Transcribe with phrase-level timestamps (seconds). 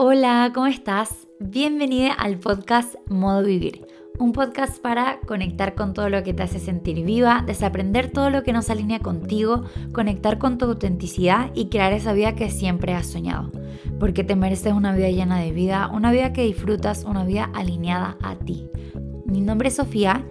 [0.00, 1.26] Hola, ¿cómo estás?
[1.40, 3.84] Bienvenida al podcast Modo Vivir,
[4.20, 8.44] un podcast para conectar con todo lo que te hace sentir viva, desaprender todo lo
[8.44, 12.94] que no se alinea contigo, conectar con tu autenticidad y crear esa vida que siempre
[12.94, 13.50] has soñado.
[13.98, 18.16] Porque te mereces una vida llena de vida, una vida que disfrutas, una vida alineada
[18.22, 18.68] a ti.
[19.26, 20.24] Mi nombre es Sofía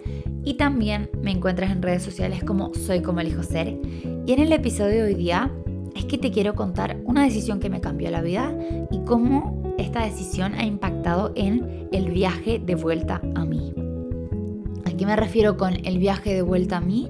[0.46, 3.78] y también me encuentras en redes sociales como Soy como elijo ser.
[4.26, 5.52] Y en el episodio de hoy día
[5.98, 8.56] es que te quiero contar una decisión que me cambió la vida
[8.92, 13.74] y cómo esta decisión ha impactado en el viaje de vuelta a mí.
[14.86, 17.10] ¿A qué me refiero con el viaje de vuelta a mí?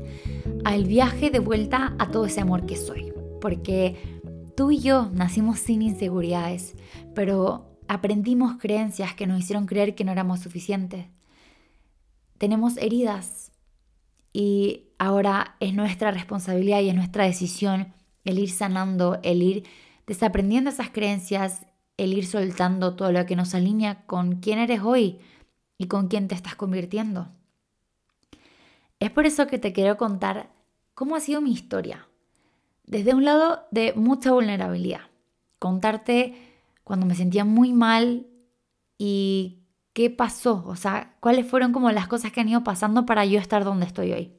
[0.66, 3.14] Al viaje de vuelta a todo ese amor que soy.
[3.40, 4.22] Porque
[4.56, 6.76] tú y yo nacimos sin inseguridades,
[7.14, 11.06] pero aprendimos creencias que nos hicieron creer que no éramos suficientes.
[12.38, 13.52] Tenemos heridas
[14.34, 17.94] y ahora es nuestra responsabilidad y es nuestra decisión
[18.26, 19.64] el ir sanando, el ir
[20.08, 21.67] desaprendiendo esas creencias,
[21.98, 25.20] el ir soltando todo lo que nos alinea con quién eres hoy
[25.78, 27.30] y con quién te estás convirtiendo.
[29.00, 30.50] Es por eso que te quiero contar
[30.94, 32.08] cómo ha sido mi historia.
[32.86, 35.02] Desde un lado de mucha vulnerabilidad.
[35.60, 36.36] Contarte
[36.84, 38.28] cuando me sentía muy mal
[38.98, 39.60] y
[39.94, 43.40] qué pasó, o sea, cuáles fueron como las cosas que han ido pasando para yo
[43.40, 44.32] estar donde estoy hoy.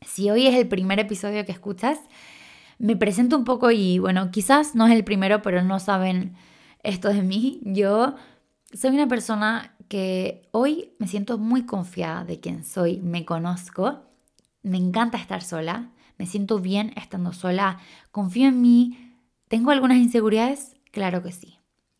[0.00, 2.00] Si hoy es el primer episodio que escuchas,
[2.78, 6.34] me presento un poco y bueno, quizás no es el primero, pero no saben
[6.82, 7.60] esto de mí.
[7.64, 8.14] Yo
[8.72, 14.02] soy una persona que hoy me siento muy confiada de quién soy, me conozco,
[14.62, 17.78] me encanta estar sola, me siento bien estando sola,
[18.10, 19.16] confío en mí.
[19.48, 20.76] ¿Tengo algunas inseguridades?
[20.92, 21.58] Claro que sí.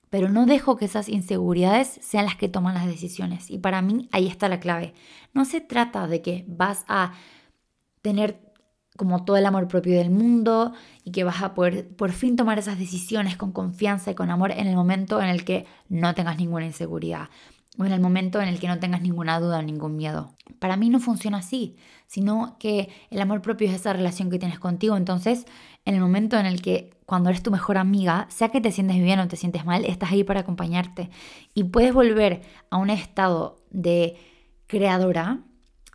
[0.08, 3.50] Pero no dejo que esas inseguridades sean las que toman las decisiones.
[3.50, 4.92] Y para mí ahí está la clave.
[5.32, 7.12] No se trata de que vas a
[8.02, 8.49] tener
[8.96, 10.72] como todo el amor propio del mundo
[11.04, 14.52] y que vas a poder por fin tomar esas decisiones con confianza y con amor
[14.52, 17.28] en el momento en el que no tengas ninguna inseguridad
[17.78, 20.34] o en el momento en el que no tengas ninguna duda o ningún miedo.
[20.58, 24.58] Para mí no funciona así, sino que el amor propio es esa relación que tienes
[24.58, 24.96] contigo.
[24.96, 25.46] Entonces,
[25.84, 29.00] en el momento en el que cuando eres tu mejor amiga, sea que te sientes
[29.00, 31.10] bien o te sientes mal, estás ahí para acompañarte
[31.54, 34.16] y puedes volver a un estado de
[34.66, 35.40] creadora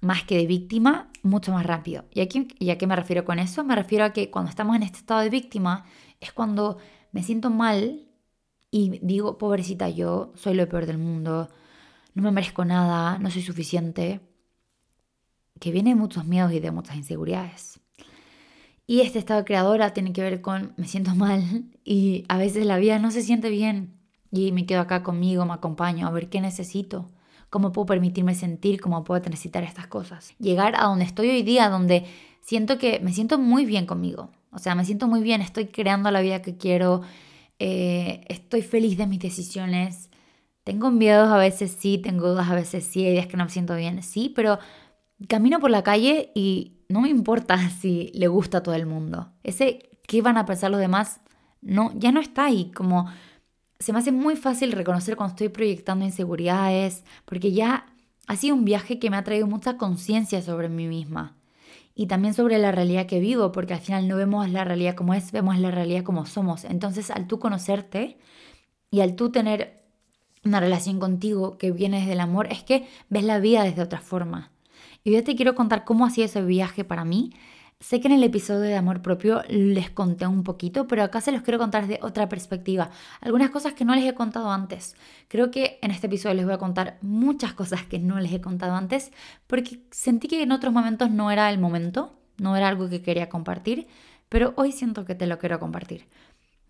[0.05, 2.05] más que de víctima mucho más rápido.
[2.13, 3.63] ¿Y, aquí, ¿Y a qué me refiero con eso?
[3.63, 5.85] Me refiero a que cuando estamos en este estado de víctima
[6.21, 6.77] es cuando
[7.11, 8.07] me siento mal
[8.69, 11.49] y digo, pobrecita, yo soy lo peor del mundo,
[12.13, 14.21] no me merezco nada, no soy suficiente,
[15.59, 17.79] que viene de muchos miedos y de muchas inseguridades.
[18.85, 22.65] Y este estado de creadora tiene que ver con me siento mal y a veces
[22.65, 23.97] la vida no se siente bien
[24.31, 27.09] y me quedo acá conmigo, me acompaño a ver qué necesito
[27.55, 30.33] cómo puedo permitirme sentir, cómo puedo necesitar estas cosas.
[30.39, 32.03] Llegar a donde estoy hoy día, donde
[32.41, 34.29] siento que me siento muy bien conmigo.
[34.51, 37.01] O sea, me siento muy bien, estoy creando la vida que quiero,
[37.57, 40.09] eh, estoy feliz de mis decisiones.
[40.65, 43.49] Tengo miedos a veces sí, tengo dudas a veces sí, hay días que no me
[43.49, 44.59] siento bien, sí, pero
[45.29, 49.31] camino por la calle y no me importa si le gusta a todo el mundo.
[49.43, 51.21] Ese qué van a pensar los demás,
[51.61, 52.69] no, ya no está ahí.
[52.75, 53.09] Como
[53.79, 57.87] se me hace muy fácil reconocer cuando estoy proyectando inseguridades, porque ya
[58.27, 61.35] ha sido un viaje que me ha traído mucha conciencia sobre mí misma
[61.93, 65.13] y también sobre la realidad que vivo, porque al final no vemos la realidad como
[65.13, 66.65] es, vemos la realidad como somos.
[66.65, 68.17] Entonces, al tú conocerte
[68.91, 69.83] y al tú tener
[70.43, 74.01] una relación contigo que viene desde el amor, es que ves la vida desde otra
[74.01, 74.51] forma.
[75.03, 77.31] Y yo te quiero contar cómo ha sido ese viaje para mí
[77.81, 81.31] Sé que en el episodio de amor propio les conté un poquito, pero acá se
[81.33, 82.89] los quiero contar desde otra perspectiva.
[83.19, 84.95] Algunas cosas que no les he contado antes.
[85.27, 88.39] Creo que en este episodio les voy a contar muchas cosas que no les he
[88.39, 89.11] contado antes,
[89.45, 93.27] porque sentí que en otros momentos no era el momento, no era algo que quería
[93.27, 93.87] compartir,
[94.29, 96.07] pero hoy siento que te lo quiero compartir.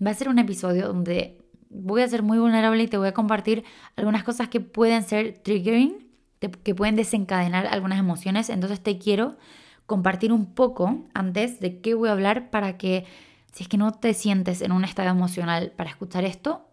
[0.06, 1.38] Va a ser un episodio donde
[1.70, 3.64] voy a ser muy vulnerable y te voy a compartir
[3.96, 6.08] algunas cosas que pueden ser triggering,
[6.40, 8.50] que pueden desencadenar algunas emociones.
[8.50, 9.38] Entonces te quiero
[9.86, 13.06] compartir un poco antes de qué voy a hablar para que
[13.52, 16.66] si es que no te sientes en un estado emocional para escuchar esto,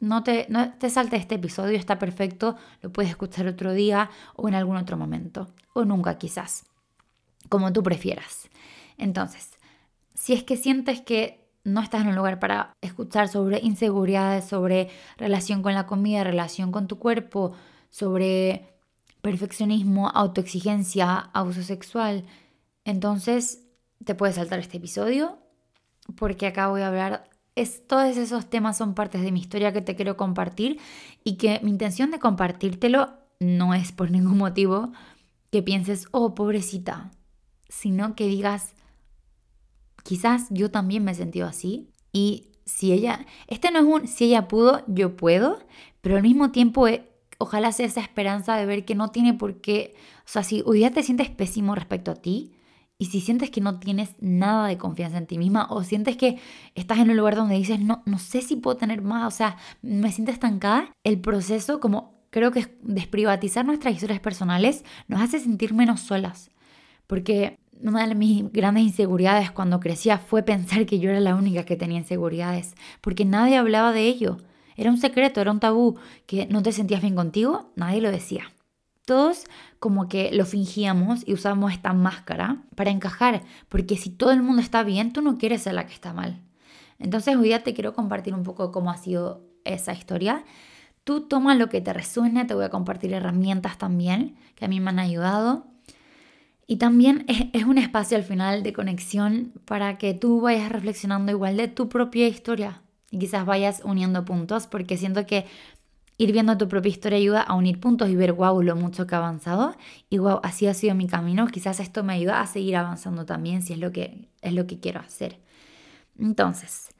[0.00, 4.54] no te, no te este episodio, está perfecto, lo puedes escuchar otro día o en
[4.54, 6.64] algún otro momento, o nunca quizás,
[7.48, 8.48] como tú prefieras.
[8.96, 9.50] Entonces,
[10.14, 14.88] si es que sientes que no estás en un lugar para escuchar sobre inseguridades, sobre
[15.18, 17.52] relación con la comida, relación con tu cuerpo,
[17.90, 18.74] sobre
[19.20, 22.24] perfeccionismo, autoexigencia, abuso sexual,
[22.90, 23.64] entonces,
[24.04, 25.38] te puedes saltar este episodio
[26.16, 29.82] porque acá voy a hablar, es, todos esos temas son partes de mi historia que
[29.82, 30.78] te quiero compartir
[31.24, 34.92] y que mi intención de compartírtelo no es por ningún motivo
[35.50, 37.10] que pienses, oh, pobrecita,
[37.68, 38.74] sino que digas,
[40.04, 44.26] quizás yo también me he sentido así y si ella, este no es un si
[44.26, 45.58] ella pudo, yo puedo,
[46.00, 47.08] pero al mismo tiempo eh,
[47.38, 50.78] ojalá sea esa esperanza de ver que no tiene por qué, o sea, si hoy
[50.78, 52.52] día te sientes pésimo respecto a ti,
[53.00, 56.38] y si sientes que no tienes nada de confianza en ti misma o sientes que
[56.74, 59.56] estás en un lugar donde dices, no, no sé si puedo tener más, o sea,
[59.80, 65.72] me siento estancada, el proceso como creo que desprivatizar nuestras historias personales nos hace sentir
[65.72, 66.50] menos solas.
[67.06, 71.64] Porque una de mis grandes inseguridades cuando crecía fue pensar que yo era la única
[71.64, 74.36] que tenía inseguridades, porque nadie hablaba de ello.
[74.76, 78.52] Era un secreto, era un tabú, que no te sentías bien contigo, nadie lo decía.
[79.04, 79.44] Todos
[79.78, 84.62] como que lo fingíamos y usábamos esta máscara para encajar, porque si todo el mundo
[84.62, 86.40] está bien, tú no quieres ser la que está mal.
[86.98, 90.44] Entonces hoy día te quiero compartir un poco cómo ha sido esa historia.
[91.04, 94.80] Tú toma lo que te resuene, te voy a compartir herramientas también que a mí
[94.80, 95.66] me han ayudado.
[96.66, 101.32] Y también es, es, un espacio al final de conexión para que tú vayas reflexionando
[101.32, 105.46] igual de tu propia historia y quizás vayas uniendo puntos, porque siento que
[106.20, 109.14] ir viendo tu propia historia ayuda a unir puntos y ver, wow, lo mucho que
[109.14, 109.74] ha avanzado.
[110.10, 111.46] Y wow, así ha sido mi camino.
[111.46, 114.78] Quizás esto me ayuda a seguir avanzando también si es lo que, es lo que
[114.78, 115.40] quiero hacer.
[116.18, 116.90] Entonces,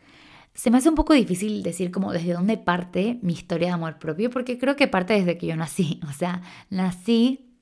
[0.54, 3.98] se me hace un poco difícil decir como desde dónde parte mi historia de amor
[3.98, 6.00] propio, porque creo que parte desde que yo nací.
[6.08, 6.40] O sea,
[6.70, 7.58] nací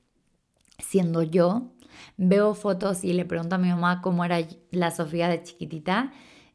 [0.77, 1.73] siendo yo.
[2.15, 4.39] Veo fotos y le pregunto a mi mamá cómo era
[4.71, 6.13] la Sofía de chiquitita.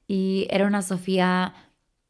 [0.08, 1.52] Y era una Sofía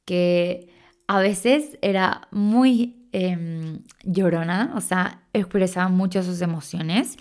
[0.04, 0.68] que
[1.06, 7.16] a veces era muy em, llorona, o sea, expresaba mucho sus emociones,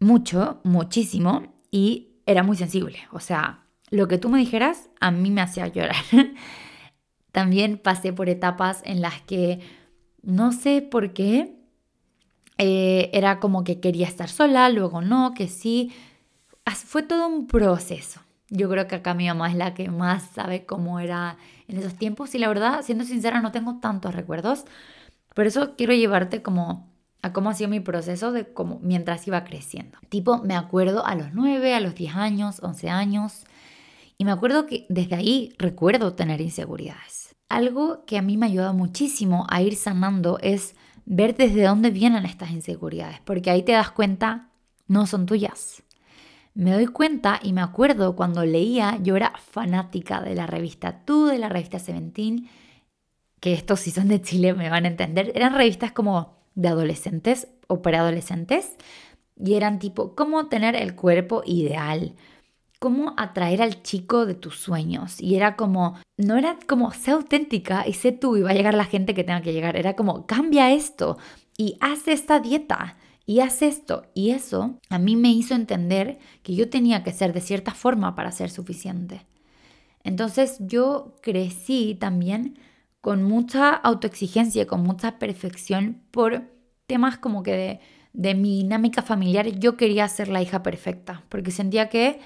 [0.00, 5.30] mucho, muchísimo, y era muy sensible, o sea, lo que tú me dijeras a mí
[5.30, 5.96] me hacía llorar.
[7.32, 9.60] También pasé por etapas en las que
[10.22, 11.58] no sé por qué,
[12.58, 15.92] eh, era como que quería estar sola, luego no, que sí.
[16.66, 18.20] Fue todo un proceso.
[18.50, 21.36] Yo creo que acá mi mamá es la que más sabe cómo era
[21.66, 24.64] en esos tiempos y la verdad, siendo sincera, no tengo tantos recuerdos.
[25.34, 26.88] Por eso quiero llevarte como
[27.20, 29.98] a cómo ha sido mi proceso de cómo mientras iba creciendo.
[30.08, 33.44] Tipo, me acuerdo a los 9, a los 10 años, 11 años
[34.16, 37.36] y me acuerdo que desde ahí recuerdo tener inseguridades.
[37.48, 40.74] Algo que a mí me ha muchísimo a ir sanando es
[41.06, 44.50] ver desde dónde vienen estas inseguridades, porque ahí te das cuenta,
[44.86, 45.82] no son tuyas
[46.58, 51.26] me doy cuenta y me acuerdo cuando leía, yo era fanática de la revista Tú,
[51.26, 52.48] de la revista Seventeen,
[53.38, 57.46] que estos si son de Chile me van a entender, eran revistas como de adolescentes
[57.68, 58.72] o preadolescentes
[59.36, 62.16] y eran tipo cómo tener el cuerpo ideal,
[62.80, 65.20] cómo atraer al chico de tus sueños.
[65.20, 68.74] Y era como, no era como, sé auténtica y sé tú y va a llegar
[68.74, 69.76] la gente que tenga que llegar.
[69.76, 71.18] Era como, cambia esto
[71.56, 72.96] y haz esta dieta
[73.28, 74.06] y haz esto.
[74.14, 78.14] Y eso a mí me hizo entender que yo tenía que ser de cierta forma
[78.14, 79.26] para ser suficiente.
[80.02, 82.58] Entonces yo crecí también
[83.02, 86.44] con mucha autoexigencia, con mucha perfección por
[86.86, 87.80] temas como que
[88.14, 89.46] de mi dinámica familiar.
[89.58, 92.20] Yo quería ser la hija perfecta porque sentía que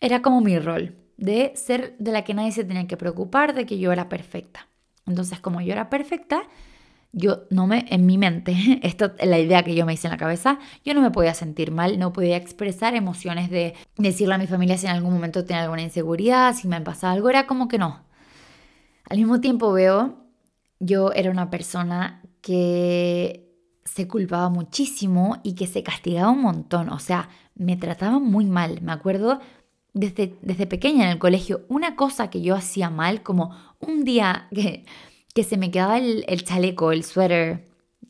[0.00, 3.66] era como mi rol de ser de la que nadie se tenía que preocupar, de
[3.66, 4.66] que yo era perfecta.
[5.04, 6.42] Entonces como yo era perfecta,
[7.16, 10.12] yo no me, en mi mente, esto es la idea que yo me hice en
[10.12, 14.38] la cabeza, yo no me podía sentir mal, no podía expresar emociones de decirle a
[14.38, 17.68] mi familia si en algún momento tenía alguna inseguridad, si me pasaba algo, era como
[17.68, 18.04] que no.
[19.08, 20.26] Al mismo tiempo veo,
[20.78, 23.50] yo era una persona que
[23.84, 28.82] se culpaba muchísimo y que se castigaba un montón, o sea, me trataba muy mal.
[28.82, 29.40] Me acuerdo
[29.94, 34.48] desde, desde pequeña en el colegio, una cosa que yo hacía mal, como un día
[34.52, 34.84] que
[35.36, 37.62] que se me quedaba el, chaleco, el suéter,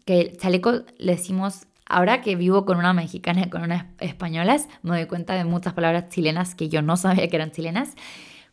[0.05, 4.69] que el chaleco le decimos, ahora que vivo con una mexicana y con unas españolas,
[4.83, 7.97] me doy cuenta de muchas palabras chilenas que yo no sabía que eran chilenas.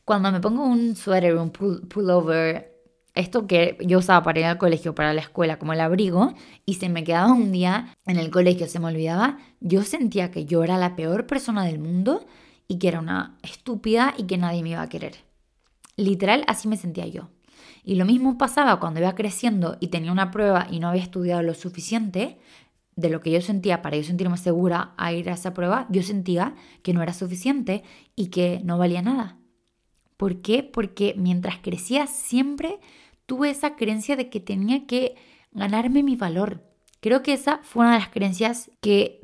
[0.05, 2.81] Cuando me pongo un suéter, un pullover,
[3.13, 6.33] esto que yo usaba para ir al colegio, para la escuela, como el abrigo,
[6.65, 10.45] y se me quedaba un día en el colegio, se me olvidaba, yo sentía que
[10.45, 12.25] yo era la peor persona del mundo
[12.67, 15.17] y que era una estúpida y que nadie me iba a querer.
[15.95, 17.29] Literal, así me sentía yo.
[17.83, 21.41] Y lo mismo pasaba cuando iba creciendo y tenía una prueba y no había estudiado
[21.43, 22.37] lo suficiente
[22.95, 26.03] de lo que yo sentía para yo sentirme segura a ir a esa prueba, yo
[26.03, 27.83] sentía que no era suficiente
[28.15, 29.37] y que no valía nada.
[30.17, 30.63] ¿Por qué?
[30.63, 32.79] Porque mientras crecía siempre
[33.25, 35.15] tuve esa creencia de que tenía que
[35.51, 36.63] ganarme mi valor.
[36.99, 39.19] Creo que esa fue una de las creencias que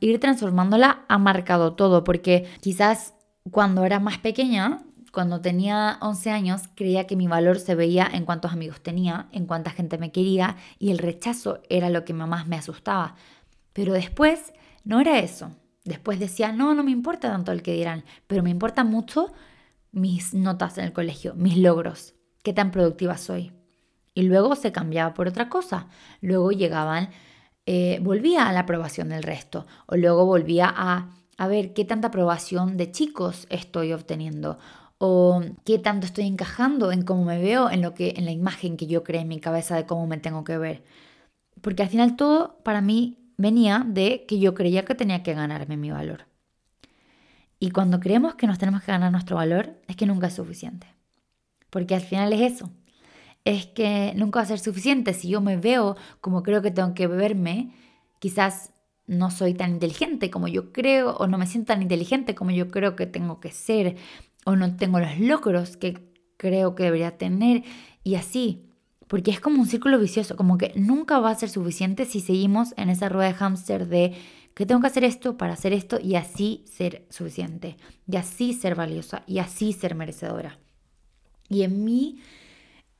[0.00, 3.14] ir transformándola ha marcado todo, porque quizás
[3.50, 8.24] cuando era más pequeña cuando tenía 11 años creía que mi valor se veía en
[8.24, 12.46] cuántos amigos tenía, en cuánta gente me quería y el rechazo era lo que más
[12.46, 13.14] me asustaba.
[13.72, 14.52] Pero después
[14.84, 15.52] no era eso.
[15.84, 19.32] Después decía, no, no me importa tanto el que dirán, pero me importa mucho
[19.92, 23.52] mis notas en el colegio, mis logros, qué tan productiva soy.
[24.14, 25.88] Y luego se cambiaba por otra cosa.
[26.20, 27.10] Luego llegaban,
[27.66, 29.66] eh, volvía a la aprobación del resto.
[29.86, 34.58] O luego volvía a, a ver qué tanta aprobación de chicos estoy obteniendo.
[34.98, 38.76] O qué tanto estoy encajando en cómo me veo, en, lo que, en la imagen
[38.76, 40.84] que yo creo en mi cabeza de cómo me tengo que ver.
[41.60, 45.76] Porque al final todo para mí venía de que yo creía que tenía que ganarme
[45.76, 46.26] mi valor.
[47.58, 50.86] Y cuando creemos que nos tenemos que ganar nuestro valor, es que nunca es suficiente.
[51.70, 52.70] Porque al final es eso.
[53.44, 55.12] Es que nunca va a ser suficiente.
[55.12, 57.74] Si yo me veo como creo que tengo que verme,
[58.18, 58.72] quizás
[59.06, 62.68] no soy tan inteligente como yo creo, o no me siento tan inteligente como yo
[62.68, 63.96] creo que tengo que ser,
[64.44, 67.62] o no tengo los logros que creo que debería tener,
[68.02, 68.66] y así.
[69.06, 72.74] Porque es como un círculo vicioso, como que nunca va a ser suficiente si seguimos
[72.76, 74.14] en esa rueda de hámster de
[74.54, 77.76] que tengo que hacer esto para hacer esto y así ser suficiente,
[78.10, 80.58] y así ser valiosa, y así ser merecedora.
[81.48, 82.20] Y en mí,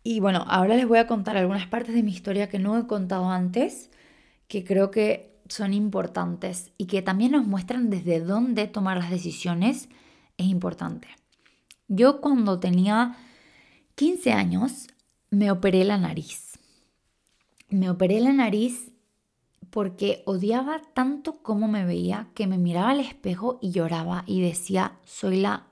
[0.02, 2.86] y bueno, ahora les voy a contar algunas partes de mi historia que no he
[2.86, 3.90] contado antes,
[4.48, 9.88] que creo que son importantes y que también nos muestran desde dónde tomar las decisiones
[10.36, 11.08] es importante.
[11.88, 13.16] Yo cuando tenía
[13.94, 14.88] 15 años
[15.30, 16.58] me operé la nariz.
[17.68, 18.92] Me operé la nariz
[19.70, 24.98] porque odiaba tanto cómo me veía que me miraba al espejo y lloraba y decía,
[25.04, 25.66] soy la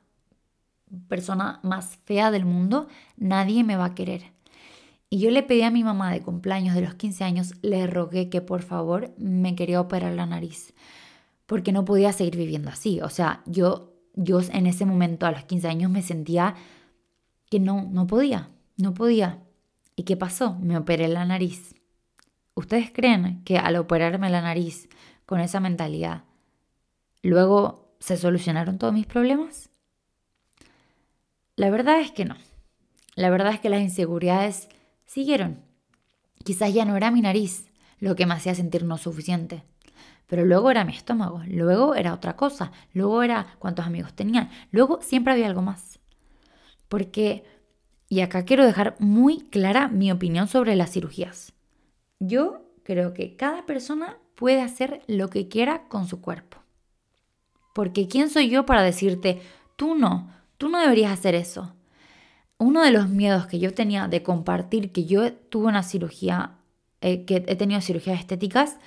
[1.09, 4.33] persona más fea del mundo, nadie me va a querer.
[5.09, 8.29] Y yo le pedí a mi mamá de cumpleaños de los 15 años, le rogué
[8.29, 10.75] que por favor me quería operar la nariz,
[11.47, 13.01] porque no podía seguir viviendo así.
[13.03, 16.55] O sea, yo, yo en ese momento a los 15 años me sentía
[17.51, 19.43] que no, no podía, no podía.
[19.97, 20.57] ¿Y qué pasó?
[20.61, 21.75] Me operé la nariz.
[22.55, 24.89] ¿Ustedes creen que al operarme la nariz
[25.27, 26.25] con esa mentalidad,
[27.23, 29.71] luego se solucionaron todos mis problemas?
[31.57, 32.37] La verdad es que no.
[33.15, 34.69] La verdad es que las inseguridades
[35.07, 35.61] siguieron.
[36.45, 37.67] Quizás ya no era mi nariz
[37.99, 39.63] lo que me hacía sentir no suficiente.
[40.27, 45.01] Pero luego era mi estómago, luego era otra cosa, luego era cuántos amigos tenían, luego
[45.03, 45.99] siempre había algo más.
[46.89, 47.45] Porque,
[48.09, 51.53] y acá quiero dejar muy clara mi opinión sobre las cirugías.
[52.19, 56.59] Yo creo que cada persona puede hacer lo que quiera con su cuerpo.
[57.75, 59.43] Porque ¿quién soy yo para decirte,
[59.77, 61.75] tú no, tú no deberías hacer eso?
[62.59, 66.59] Uno de los miedos que yo tenía de compartir que yo tuve una cirugía,
[67.01, 68.79] eh, que he tenido cirugías estéticas,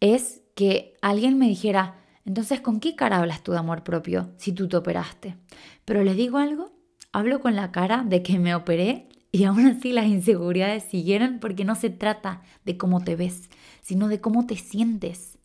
[0.00, 4.52] es que alguien me dijera, entonces, ¿con qué cara hablas tú de amor propio si
[4.52, 5.36] tú te operaste?
[5.84, 6.72] Pero les digo algo,
[7.12, 11.64] hablo con la cara de que me operé y aún así las inseguridades siguieron porque
[11.64, 13.48] no se trata de cómo te ves,
[13.80, 15.38] sino de cómo te sientes.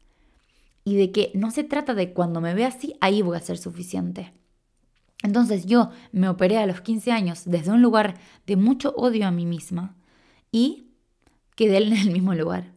[0.85, 3.57] Y de que no se trata de cuando me ve así, ahí voy a ser
[3.57, 4.33] suficiente.
[5.21, 9.31] Entonces yo me operé a los 15 años desde un lugar de mucho odio a
[9.31, 9.95] mí misma
[10.51, 10.89] y
[11.55, 12.72] quedé en el mismo lugar.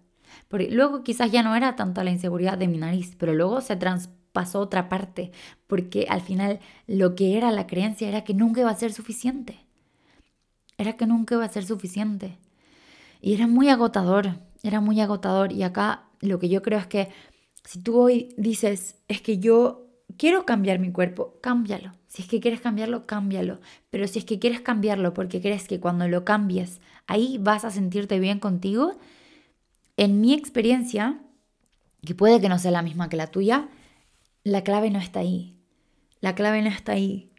[0.48, 3.76] Porque luego quizás ya no era tanta la inseguridad de mi nariz, pero luego se
[3.76, 5.32] traspasó otra parte,
[5.66, 9.66] porque al final lo que era la creencia era que nunca iba a ser suficiente
[10.78, 12.38] era que nunca iba a ser suficiente.
[13.20, 15.52] Y era muy agotador, era muy agotador.
[15.52, 17.08] Y acá lo que yo creo es que
[17.64, 19.86] si tú hoy dices, es que yo
[20.16, 21.92] quiero cambiar mi cuerpo, cámbialo.
[22.06, 23.60] Si es que quieres cambiarlo, cámbialo.
[23.90, 27.70] Pero si es que quieres cambiarlo porque crees que cuando lo cambies, ahí vas a
[27.70, 28.96] sentirte bien contigo,
[29.96, 31.20] en mi experiencia,
[32.04, 33.68] que puede que no sea la misma que la tuya,
[34.44, 35.56] la clave no está ahí.
[36.20, 37.32] La clave no está ahí.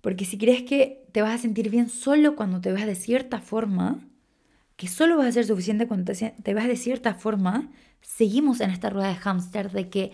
[0.00, 3.40] Porque si crees que te vas a sentir bien solo cuando te veas de cierta
[3.40, 4.06] forma,
[4.76, 7.70] que solo vas a ser suficiente cuando te, veas de cierta forma,
[8.02, 10.12] seguimos en esta rueda de hámster de que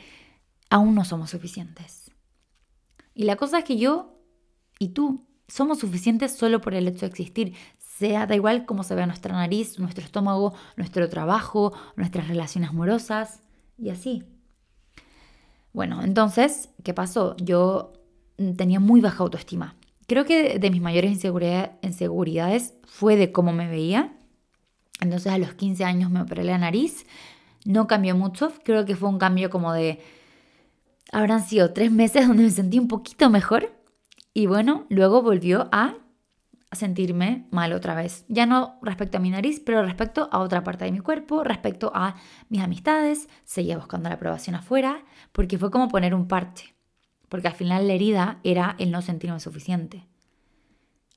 [0.71, 2.11] aún no somos suficientes.
[3.14, 4.18] Y la cosa es que yo
[4.78, 7.54] y tú somos suficientes solo por el hecho de existir,
[7.99, 13.43] sea da igual cómo se vea nuestra nariz, nuestro estómago, nuestro trabajo, nuestras relaciones amorosas
[13.79, 14.25] y así.
[15.73, 17.37] Bueno, entonces, ¿qué pasó?
[17.39, 17.93] Yo
[18.57, 19.77] tenía muy baja autoestima.
[20.07, 24.17] Creo que de mis mayores inseguridades fue de cómo me veía.
[25.01, 27.07] Entonces a los 15 años me operé la nariz.
[27.65, 28.53] No cambió mucho.
[28.65, 30.01] Creo que fue un cambio como de...
[31.13, 33.73] Habrán sido tres meses donde me sentí un poquito mejor.
[34.35, 35.95] Y bueno, luego volvió a
[36.73, 38.25] sentirme mal otra vez.
[38.29, 41.93] Ya no respecto a mi nariz, pero respecto a otra parte de mi cuerpo, respecto
[41.95, 42.17] a
[42.49, 43.29] mis amistades.
[43.45, 46.73] Seguía buscando la aprobación afuera, porque fue como poner un parche
[47.33, 50.07] porque al final la herida era el no sentirme suficiente.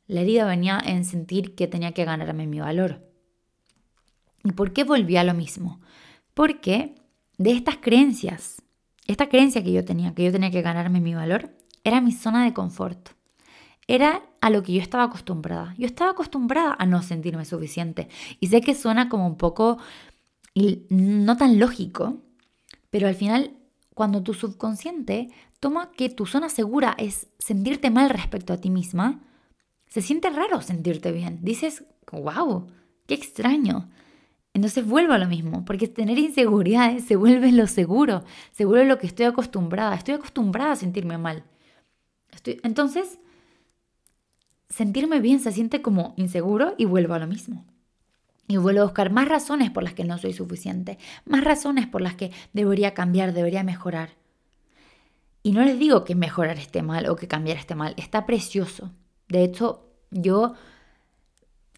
[0.07, 3.05] La herida venía en sentir que tenía que ganarme mi valor.
[4.45, 5.81] ¿Y por qué volví a lo mismo?
[6.33, 6.95] Porque
[7.37, 8.61] de estas creencias,
[9.07, 12.45] esta creencia que yo tenía, que yo tenía que ganarme mi valor, era mi zona
[12.45, 13.09] de confort.
[13.87, 15.75] Era a lo que yo estaba acostumbrada.
[15.77, 18.09] Yo estaba acostumbrada a no sentirme suficiente.
[18.39, 19.77] Y sé que suena como un poco
[20.89, 22.21] no tan lógico,
[22.89, 23.51] pero al final,
[23.93, 29.21] cuando tu subconsciente toma que tu zona segura es sentirte mal respecto a ti misma,
[29.87, 31.39] se siente raro sentirte bien.
[31.41, 32.67] Dices, wow,
[33.05, 33.89] qué extraño.
[34.53, 38.97] Entonces vuelvo a lo mismo, porque tener inseguridades se vuelve lo seguro, se vuelve lo
[38.97, 39.95] que estoy acostumbrada.
[39.95, 41.43] Estoy acostumbrada a sentirme mal.
[42.63, 43.19] Entonces,
[44.75, 47.63] sentirme bien se siente como inseguro y vuelvo a lo mismo.
[48.45, 52.01] Y vuelvo a buscar más razones por las que no soy suficiente, más razones por
[52.01, 54.09] las que debería cambiar, debería mejorar.
[55.43, 58.91] Y no les digo que mejorar esté mal o que cambiar esté mal, está precioso.
[59.29, 60.55] De hecho, yo,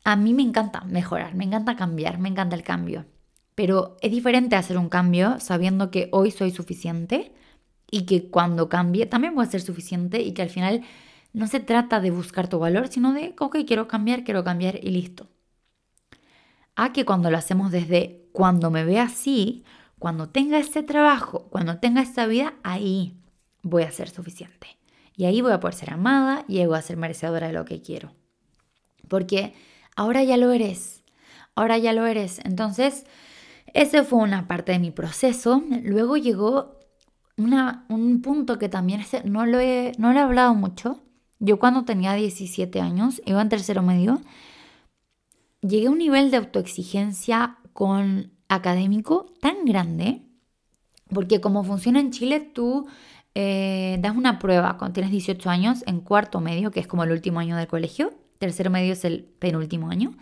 [0.04, 3.06] a mí me encanta mejorar, me encanta cambiar, me encanta el cambio.
[3.54, 7.32] Pero es diferente hacer un cambio sabiendo que hoy soy suficiente
[7.92, 10.84] y que cuando cambie también voy a ser suficiente y que al final
[11.38, 14.90] no se trata de buscar tu valor, sino de, ok, quiero cambiar, quiero cambiar y
[14.90, 15.28] listo.
[16.76, 19.64] A que cuando lo hacemos desde cuando me vea así,
[20.00, 23.22] cuando tenga ese trabajo, cuando tenga esta vida, ahí
[23.62, 24.80] voy a ser suficiente.
[25.16, 27.84] Y ahí voy a poder ser amada y ahí a ser merecedora de lo que
[27.84, 28.16] quiero.
[29.08, 29.54] Porque
[29.96, 31.04] ahora ya lo eres.
[31.54, 32.40] Ahora ya lo eres.
[32.46, 33.06] Entonces,
[33.76, 35.62] ese fue una parte de mi proceso.
[35.84, 36.80] Luego llegó
[37.38, 41.04] un punto que también no lo, he, no lo he hablado mucho.
[41.40, 44.22] Yo cuando tenía 17 años, iba en tercero medio,
[45.62, 50.22] llegué a un nivel de autoexigencia con académico tan grande,
[51.14, 52.88] porque como funciona en Chile, tú
[53.36, 57.12] eh, das una prueba cuando tienes 18 años en cuarto medio, que es como el
[57.12, 60.14] último año del colegio, tercero medio es el penúltimo año,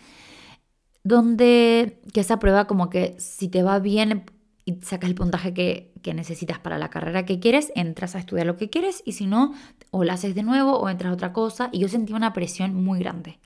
[1.04, 4.26] donde que esa prueba como que si te va bien
[4.66, 8.48] y sacas el puntaje que, que, necesitas para la carrera que quieres, entras a estudiar
[8.48, 9.54] lo que quieres y si no,
[9.92, 11.70] o la haces de nuevo o entras a otra cosa.
[11.72, 13.38] Y yo sentía una presión muy grande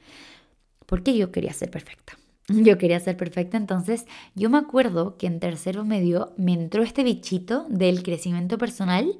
[0.85, 2.17] porque yo quería ser perfecta.
[2.49, 7.03] Yo quería ser perfecta, entonces yo me acuerdo que en tercero medio me entró este
[7.03, 9.19] bichito del crecimiento personal,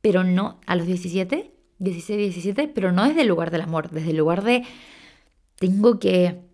[0.00, 4.10] pero no a los 17, 16, 17, pero no desde el lugar del amor, desde
[4.10, 4.64] el lugar de
[5.54, 6.47] tengo que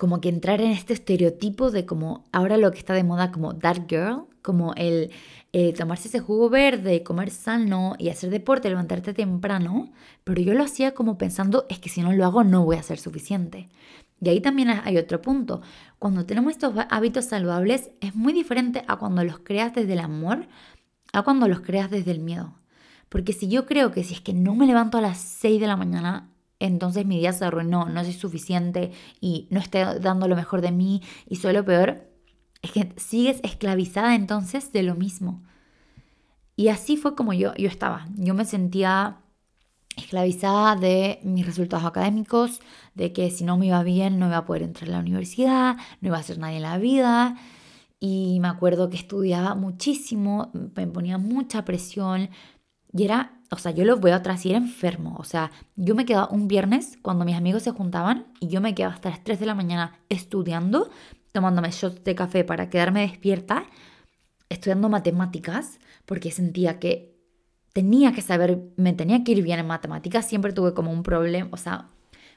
[0.00, 3.54] como que entrar en este estereotipo de como ahora lo que está de moda como
[3.58, 5.10] that girl, como el
[5.52, 9.92] eh, tomarse ese jugo verde, comer sano y hacer deporte, levantarte temprano,
[10.24, 12.82] pero yo lo hacía como pensando es que si no lo hago no voy a
[12.82, 13.68] ser suficiente.
[14.22, 15.60] Y ahí también hay otro punto.
[15.98, 20.48] Cuando tenemos estos hábitos saludables es muy diferente a cuando los creas desde el amor,
[21.12, 22.54] a cuando los creas desde el miedo.
[23.10, 25.66] Porque si yo creo que si es que no me levanto a las 6 de
[25.66, 26.29] la mañana,
[26.60, 30.70] entonces mi día se arruinó, no soy suficiente y no estoy dando lo mejor de
[30.70, 32.08] mí y soy lo peor,
[32.62, 35.42] es que sigues esclavizada entonces de lo mismo.
[36.56, 38.06] Y así fue como yo, yo estaba.
[38.16, 39.22] Yo me sentía
[39.96, 42.60] esclavizada de mis resultados académicos,
[42.94, 45.76] de que si no me iba bien no iba a poder entrar a la universidad,
[46.00, 47.36] no iba a ser nadie en la vida.
[47.98, 52.30] Y me acuerdo que estudiaba muchísimo, me ponía mucha presión
[52.92, 55.16] y era o sea, yo lo veo atrás y enfermo.
[55.18, 58.74] O sea, yo me quedaba un viernes cuando mis amigos se juntaban y yo me
[58.74, 60.90] quedaba hasta las 3 de la mañana estudiando,
[61.32, 63.64] tomándome shots de café para quedarme despierta,
[64.48, 67.16] estudiando matemáticas, porque sentía que
[67.72, 70.28] tenía que saber, me tenía que ir bien en matemáticas.
[70.28, 71.88] Siempre tuve como un problema, o sea,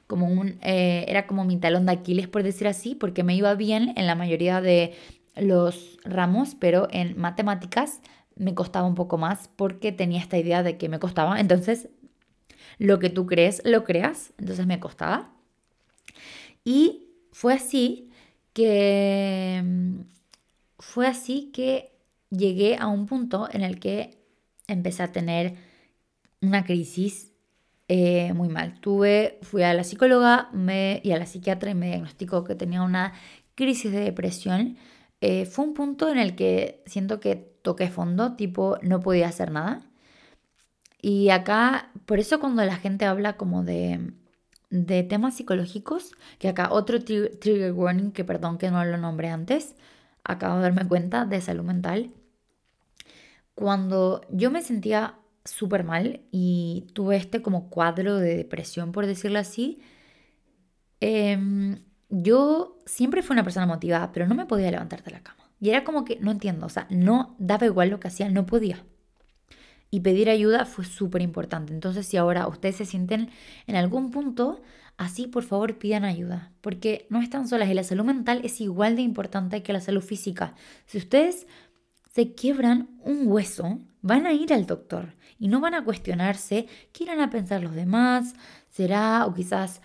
[0.07, 3.53] como un, eh, era como mi talón de Aquiles, por decir así, porque me iba
[3.53, 4.93] bien en la mayoría de
[5.35, 8.01] los ramos, pero en matemáticas
[8.35, 11.39] me costaba un poco más porque tenía esta idea de que me costaba.
[11.39, 11.89] Entonces,
[12.77, 14.33] lo que tú crees, lo creas.
[14.37, 15.31] Entonces me costaba.
[16.63, 18.09] Y fue así
[18.53, 19.63] que
[20.79, 21.91] fue así que
[22.29, 24.17] llegué a un punto en el que
[24.67, 25.55] empecé a tener
[26.41, 27.31] una crisis
[27.87, 28.79] eh, muy mal.
[28.79, 32.81] Tuve, fui a la psicóloga me, y a la psiquiatra y me diagnosticó que tenía
[32.81, 33.13] una
[33.55, 34.77] crisis de depresión.
[35.21, 39.51] Eh, fue un punto en el que siento que toqué fondo, tipo no podía hacer
[39.51, 39.81] nada.
[41.01, 44.13] Y acá, por eso cuando la gente habla como de,
[44.69, 49.75] de temas psicológicos, que acá otro trigger warning, que perdón que no lo nombré antes,
[50.23, 52.11] acabo de darme cuenta de salud mental.
[53.55, 59.39] Cuando yo me sentía súper mal y tuve este como cuadro de depresión, por decirlo
[59.39, 59.81] así,
[60.99, 65.42] em, yo siempre fui una persona motivada, pero no me podía levantar de la cama.
[65.63, 68.45] Y era como que, no entiendo, o sea, no daba igual lo que hacía, no
[68.45, 68.83] podía.
[69.89, 71.71] Y pedir ayuda fue súper importante.
[71.71, 73.29] Entonces, si ahora ustedes se sienten
[73.65, 74.61] en algún punto
[74.97, 78.97] así, por favor pidan ayuda, porque no están solas y la salud mental es igual
[78.97, 80.53] de importante que la salud física.
[80.85, 81.47] Si ustedes
[82.09, 87.05] se quiebran un hueso, van a ir al doctor y no van a cuestionarse qué
[87.05, 88.33] irán a pensar los demás,
[88.69, 89.81] será o quizás,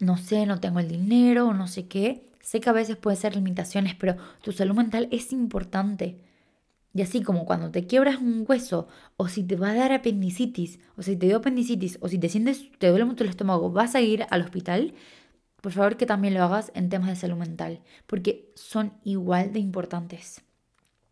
[0.00, 2.26] no sé, no tengo el dinero o no sé qué.
[2.44, 6.20] Sé que a veces puede ser limitaciones, pero tu salud mental es importante.
[6.92, 10.78] Y así como cuando te quiebras un hueso, o si te va a dar apendicitis,
[10.96, 13.94] o si te dio apendicitis, o si te sientes, te duele mucho el estómago, vas
[13.94, 14.94] a ir al hospital,
[15.60, 19.60] por favor que también lo hagas en temas de salud mental, porque son igual de
[19.60, 20.44] importantes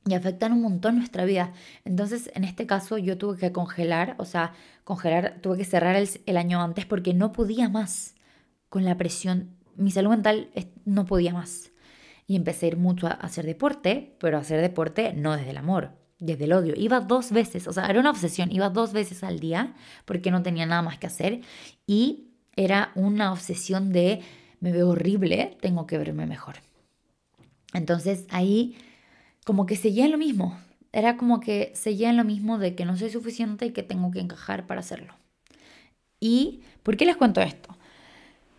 [0.06, 1.52] y afectan un montón nuestra vida.
[1.84, 4.52] Entonces, en este caso, yo tuve que congelar, o sea,
[4.84, 8.14] congelar, tuve que cerrar el, año antes porque no podía más
[8.68, 9.56] con la presión.
[9.76, 10.50] Mi salud mental
[10.84, 11.72] no podía más.
[12.26, 15.56] Y empecé a ir mucho a hacer deporte, pero a hacer deporte no desde el
[15.56, 16.74] amor, desde el odio.
[16.76, 20.42] Iba dos veces, o sea, era una obsesión, iba dos veces al día porque no
[20.42, 21.40] tenía nada más que hacer.
[21.86, 24.20] Y era una obsesión de,
[24.60, 26.56] me veo horrible, tengo que verme mejor.
[27.74, 28.76] Entonces ahí
[29.44, 30.58] como que seguía en lo mismo.
[30.92, 34.10] Era como que seguía en lo mismo de que no soy suficiente y que tengo
[34.10, 35.14] que encajar para hacerlo.
[36.20, 37.71] ¿Y por qué les cuento esto?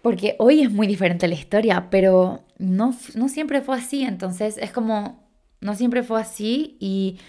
[0.04, 4.04] Porque hoy es muy diferente la historia, pero no, no siempre fue así.
[4.04, 5.30] Entonces es como,
[5.62, 6.76] no siempre fue así.
[6.82, 7.20] Y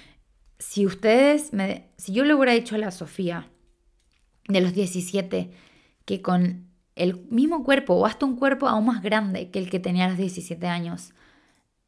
[0.59, 3.49] si ustedes, me, si yo le hubiera dicho a la Sofía
[4.49, 5.53] de los 17
[6.05, 9.79] que con el mismo cuerpo o hasta un cuerpo aún más grande que el que
[9.79, 11.13] tenía a los 17 años,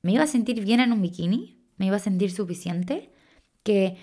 [0.02, 3.10] me iba a sentir bien en un bikini, me iba a sentir suficiente,
[3.64, 3.96] que,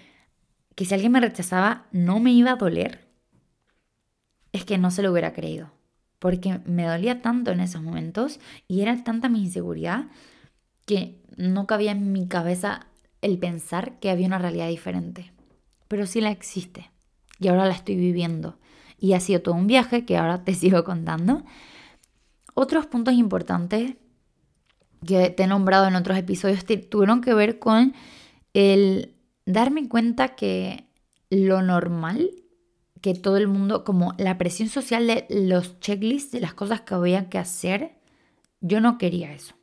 [0.76, 3.08] que si alguien me rechazaba no me iba a doler,
[4.52, 5.72] es que no se lo hubiera creído.
[6.24, 10.06] Porque me dolía tanto en esos momentos y era tanta mi inseguridad
[10.86, 12.88] que no cabía en mi cabeza
[13.22, 15.34] el pensar que había una realidad diferente.
[15.90, 16.92] Pero sí la existe
[17.42, 18.58] y ahora la estoy viviendo.
[18.98, 21.44] Y ha sido todo un viaje que ahora te sigo contando.
[22.54, 23.96] Otros puntos importantes
[25.06, 27.94] que te he nombrado en otros episodios tuvieron que ver con
[28.54, 29.14] el
[29.46, 30.88] darme cuenta que
[31.30, 32.32] lo normal,
[33.04, 36.94] que todo el mundo, como la presión social de los checklists, de las cosas que
[36.94, 37.98] había que hacer,
[38.62, 39.56] yo no quería eso.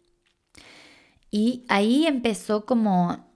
[1.30, 3.32] Y ahí empezó como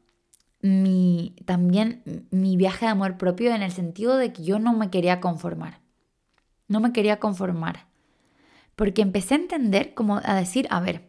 [0.60, 4.90] mi, también mi viaje de amor propio en el sentido de que yo no me
[4.90, 5.80] quería conformar.
[6.68, 7.86] No me quería conformar.
[8.76, 11.08] Porque empecé a entender, como a decir, a ver,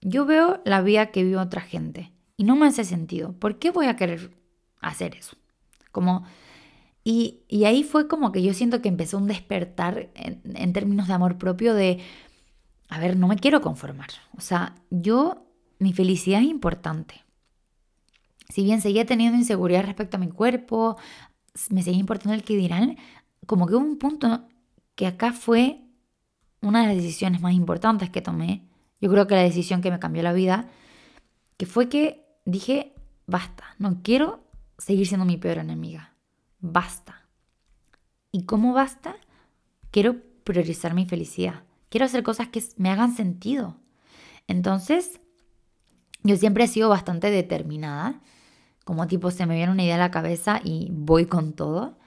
[0.00, 3.32] yo veo la vida que vive otra gente y no me hace sentido.
[3.32, 4.30] ¿Por qué voy a querer
[4.80, 5.36] hacer eso?
[5.90, 6.24] Como,
[7.04, 11.38] y, ahí fue como que yo siento que empezó un despertar en, términos de amor
[11.38, 12.00] propio de,
[12.88, 14.10] a ver, no me quiero conformar.
[14.36, 15.46] O sea, yo,
[15.78, 17.24] mi felicidad es importante.
[18.48, 20.96] Si bien seguía teniendo inseguridad respecto a mi cuerpo,
[21.70, 22.96] me seguía importando el que dirán,
[23.46, 24.48] como que hubo un punto
[24.94, 25.80] que acá fue
[26.60, 28.68] una de las decisiones más importantes que tomé
[29.02, 30.70] yo creo que la decisión que me cambió la vida,
[31.56, 32.94] que fue que dije,
[33.26, 34.44] basta, no quiero
[34.78, 36.11] seguir siendo mi peor enemiga,
[36.62, 37.26] basta.
[38.30, 39.16] ¿Y cómo basta?
[39.90, 43.76] Quiero priorizar mi felicidad, quiero hacer cosas que me hagan sentido.
[44.48, 45.20] Entonces,
[46.22, 48.20] yo siempre he sido bastante determinada,
[48.84, 51.98] como tipo se me viene una idea a la cabeza y voy con todo.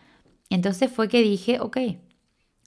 [0.50, 1.78] Entonces fue que dije, ok,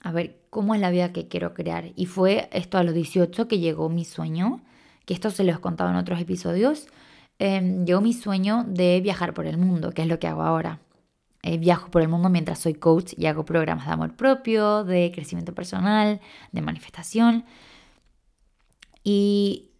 [0.03, 1.91] a ver, ¿cómo es la vida que quiero crear?
[1.95, 4.61] Y fue esto a los 18 que llegó mi sueño,
[5.05, 6.87] que esto se lo he contado en otros episodios,
[7.39, 10.79] em, llegó mi sueño de viajar por el mundo, que es lo que hago ahora.
[11.41, 15.11] Eh, viajo por el mundo mientras soy coach y hago programas de amor propio, de
[15.13, 16.19] crecimiento personal,
[16.51, 17.45] de manifestación.
[19.03, 19.71] Y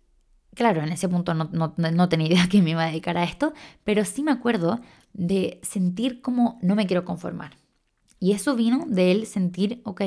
[0.56, 3.54] claro, en ese punto no, no tenía idea que me iba a dedicar a esto,
[3.84, 4.80] pero sí me acuerdo
[5.14, 7.58] de sentir como no me quiero conformar.
[8.20, 10.02] Y eso vino de él sentir, ok,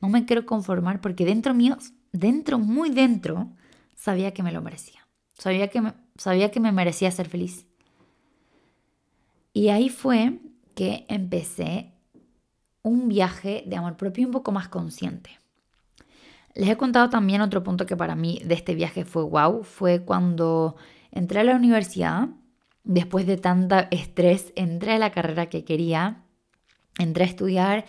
[0.00, 1.76] no me quiero conformar porque dentro mío,
[2.12, 3.50] dentro, muy dentro,
[3.94, 5.06] sabía que me lo merecía.
[5.38, 7.66] Sabía que me, sabía que me merecía ser feliz.
[9.52, 10.38] Y ahí fue
[11.08, 11.92] empecé
[12.82, 15.30] un viaje de amor propio un poco más consciente.
[16.54, 20.00] Les he contado también otro punto que para mí de este viaje fue wow, fue
[20.04, 20.76] cuando
[21.10, 22.28] entré a la universidad,
[22.82, 26.24] después de tanta estrés, entré a la carrera que quería
[26.98, 27.84] entré a estudiar,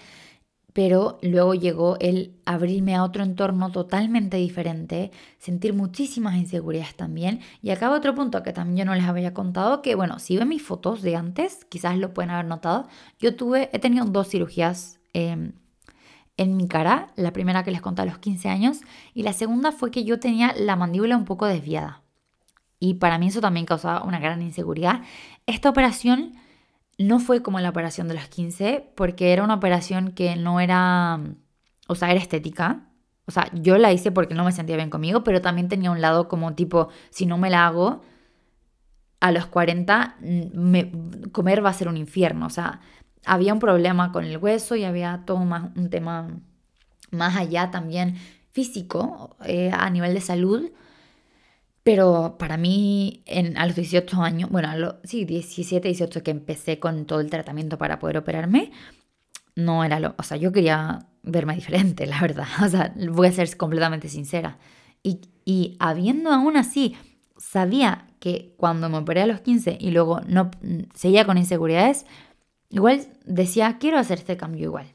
[0.73, 7.41] pero luego llegó el abrirme a otro entorno totalmente diferente, sentir muchísimas inseguridades también.
[7.61, 10.47] Y acá otro punto que también yo no les había contado, que bueno, si ven
[10.47, 12.87] mis fotos de antes, quizás lo pueden haber notado,
[13.19, 15.53] yo tuve, he tenido dos cirugías em,
[16.37, 18.81] en mi cara, la primera que les conté a los 15 años,
[19.13, 22.01] y la segunda fue que yo tenía la mandíbula un poco desviada.
[22.79, 25.01] Y para mí eso también causaba una gran inseguridad.
[25.45, 26.33] Esta operación
[27.03, 31.19] no fue como la operación de los 15, porque era una operación que no era,
[31.87, 32.87] o sea, era estética.
[33.25, 36.01] O sea, yo la hice porque no me sentía bien conmigo, pero también tenía un
[36.01, 38.01] lado como tipo, si no me la hago,
[39.19, 40.17] a los 40
[41.31, 42.47] comer va a ser un infierno.
[42.47, 42.81] O sea,
[43.25, 46.27] había un problema con el hueso y había todo más, un tema
[47.11, 48.15] más allá también
[48.51, 50.71] físico eh, a nivel de salud.
[51.83, 56.31] Pero para mí, en, a los 18 años, bueno, a los, sí, 17, 18 que
[56.31, 58.71] empecé con todo el tratamiento para poder operarme,
[59.55, 62.47] no era lo, o sea, yo quería verme diferente, la verdad.
[62.63, 64.59] O sea, voy a ser completamente sincera.
[65.03, 66.95] Y, y habiendo aún así,
[67.37, 70.51] sabía que cuando me operé a los 15 y luego no
[70.93, 72.05] seguía con inseguridades,
[72.69, 74.87] igual decía, quiero hacer este cambio igual.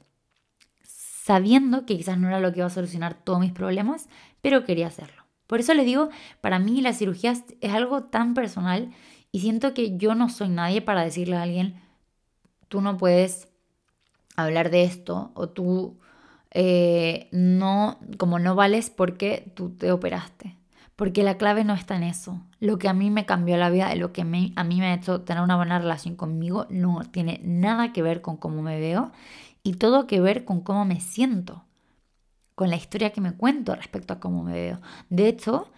[0.85, 4.09] Sabiendo que quizás no era lo que iba a solucionar todos mis problemas,
[4.41, 5.16] pero quería hacerlo.
[5.47, 6.09] Por eso les digo,
[6.41, 8.93] para mí la cirugía es algo tan personal
[9.33, 11.81] y siento que yo no soy nadie para decirle a alguien,
[12.69, 13.49] tú no puedes
[14.37, 15.99] hablar de esto o tú
[16.51, 20.57] eh, no, como no vales porque tú te operaste.
[20.97, 22.41] Porque la clave no está en eso.
[22.59, 25.21] Lo que a mí me cambió la vida, lo que a mí me ha hecho
[25.21, 29.13] tener una buena relación conmigo, no tiene nada que ver con cómo me veo
[29.63, 31.66] y todo que ver con cómo me siento,
[32.57, 34.81] con la historia que me cuento respecto a cómo me veo.
[35.09, 35.71] De hecho,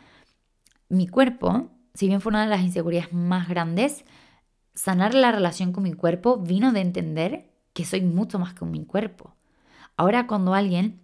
[0.89, 4.07] mi cuerpo, si bien fue una de las inseguridades más grandes,
[4.75, 8.87] sanar la relación con mi cuerpo vino de entender que soy mucho más que mi
[8.87, 9.35] cuerpo.
[9.97, 11.03] Ahora cuando alguien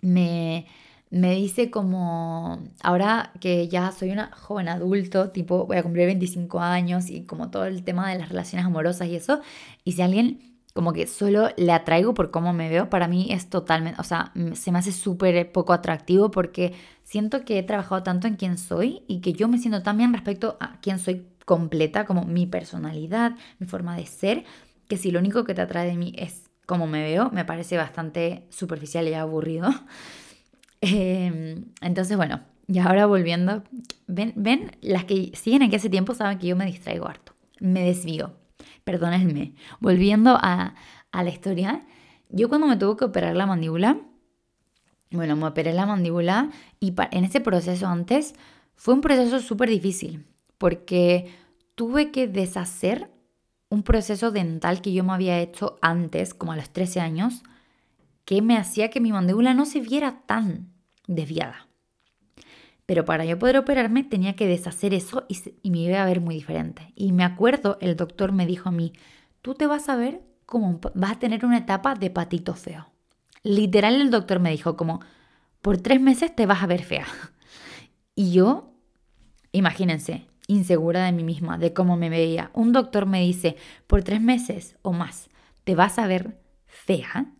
[0.00, 0.66] me
[1.10, 6.60] me dice como, ahora que ya soy una joven adulto, tipo voy a cumplir 25
[6.60, 9.40] años y como todo el tema de las relaciones amorosas y eso,
[9.84, 13.50] y si alguien como que solo le atraigo por cómo me veo, para mí es
[13.50, 18.28] totalmente, o sea, se me hace súper poco atractivo porque siento que he trabajado tanto
[18.28, 22.24] en quién soy y que yo me siento también respecto a quién soy completa, como
[22.24, 24.44] mi personalidad, mi forma de ser,
[24.86, 27.76] que si lo único que te atrae de mí es cómo me veo, me parece
[27.76, 29.70] bastante superficial y aburrido.
[30.82, 33.64] Em, entonces, bueno, y ahora volviendo,
[34.06, 37.82] ven, ven, las que siguen aquí hace tiempo saben que yo me distraigo harto, me
[37.82, 38.34] desvío,
[38.86, 39.52] perdónenme.
[39.80, 40.76] Volviendo a,
[41.10, 41.84] a la historia,
[42.28, 43.98] yo cuando me tuve que operar la mandíbula,
[45.10, 48.34] bueno, me operé la mandíbula y en ese proceso antes
[48.76, 50.24] fue un proceso súper difícil
[50.56, 51.34] porque
[51.74, 53.10] tuve que deshacer
[53.70, 57.42] un proceso dental que yo me había hecho antes, como a los 13 años,
[58.24, 60.72] que me hacía que mi mandíbula no se viera tan
[61.08, 61.65] desviada.
[62.86, 66.36] Pero para yo poder operarme tenía que deshacer eso y, me iba a ver muy
[66.36, 66.92] diferente.
[66.94, 68.92] Y me acuerdo, el doctor me dijo a mí,
[69.42, 72.86] tú te vas a ver como vas a tener una etapa de patito feo.
[73.42, 75.00] Literal el doctor me dijo como,
[75.60, 77.06] por tres meses te vas a ver fea.
[78.14, 78.72] Y yo,
[79.52, 82.50] imagínense, insegura de mí misma, de cómo me veía.
[82.54, 85.28] Un doctor me dice, por tres meses o más,
[85.64, 87.36] te vas a ver fea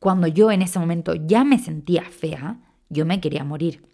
[0.00, 3.84] cuando yo en ese momento ya me sentía fea, yo me quería morir.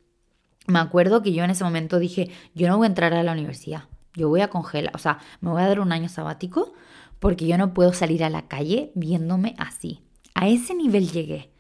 [0.66, 3.33] Me acuerdo que yo en ese momento dije, yo no voy a entrar a la
[3.33, 6.72] universidad, yo voy a congelar, o sea, me voy a dar un año sabático
[7.18, 10.00] porque yo no puedo salir a la calle viéndome así.
[10.35, 11.50] A ese nivel llegué.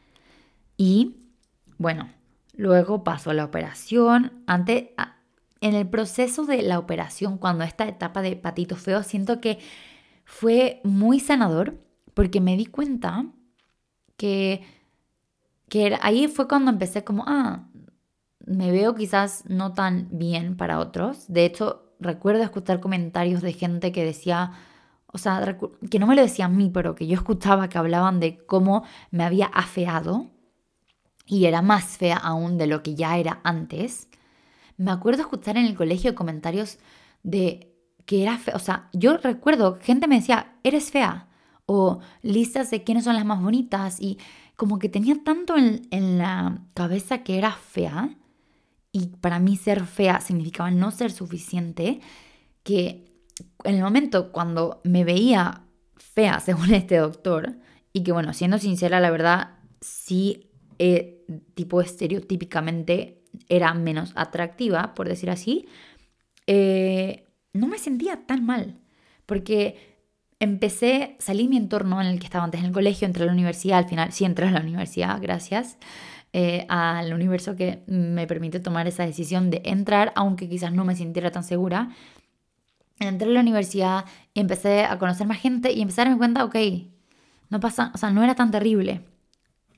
[0.76, 1.16] Y
[1.78, 2.10] bueno,
[2.54, 4.42] luego pasó la operación.
[4.46, 4.88] Antes,
[5.60, 9.58] en el proceso de la operación, cuando esta etapa de patito feo, siento que
[10.24, 11.78] fue muy sanador
[12.12, 13.24] porque me di cuenta
[14.16, 14.62] que,
[15.68, 17.68] que ahí fue cuando empecé como, ah,
[18.46, 21.26] me veo quizás no tan bien para otros.
[21.28, 24.52] De hecho, recuerdo escuchar comentarios de gente que decía,
[25.08, 25.58] o sea,
[25.90, 28.84] que no me lo decía a mí, pero que yo escuchaba que hablaban de cómo
[29.10, 30.30] me había afeado
[31.26, 34.08] y era más fea aún de lo que ya era antes.
[34.76, 36.78] Me acuerdo escuchar en el colegio comentarios
[37.24, 37.72] de
[38.04, 41.28] que era fea, o sea, yo recuerdo, gente me decía, eres fea,
[41.66, 44.18] o listas de quiénes son las más bonitas y
[44.54, 48.16] como que tenía tanto en, en la cabeza que era fea
[48.96, 52.00] y para mí ser fea significaba no ser suficiente,
[52.62, 53.12] que
[53.64, 55.64] en el momento cuando me veía
[55.96, 57.56] fea según este doctor,
[57.92, 65.08] y que bueno, siendo sincera, la verdad, sí, eh, tipo estereotípicamente era menos atractiva, por
[65.08, 65.66] decir así,
[66.46, 68.78] eh, no me sentía tan mal,
[69.26, 69.98] porque
[70.40, 73.32] empecé, salí mi entorno en el que estaba antes en el colegio, entré a la
[73.32, 75.76] universidad, al final sí entré a la universidad, gracias
[76.32, 80.96] eh, al universo que me permite tomar esa decisión de entrar, aunque quizás no me
[80.96, 81.90] sintiera tan segura.
[82.98, 86.44] Entré a la universidad y empecé a conocer más gente y empecé a darme cuenta,
[86.44, 86.56] ok,
[87.50, 89.02] no pasa, o sea, no era tan terrible.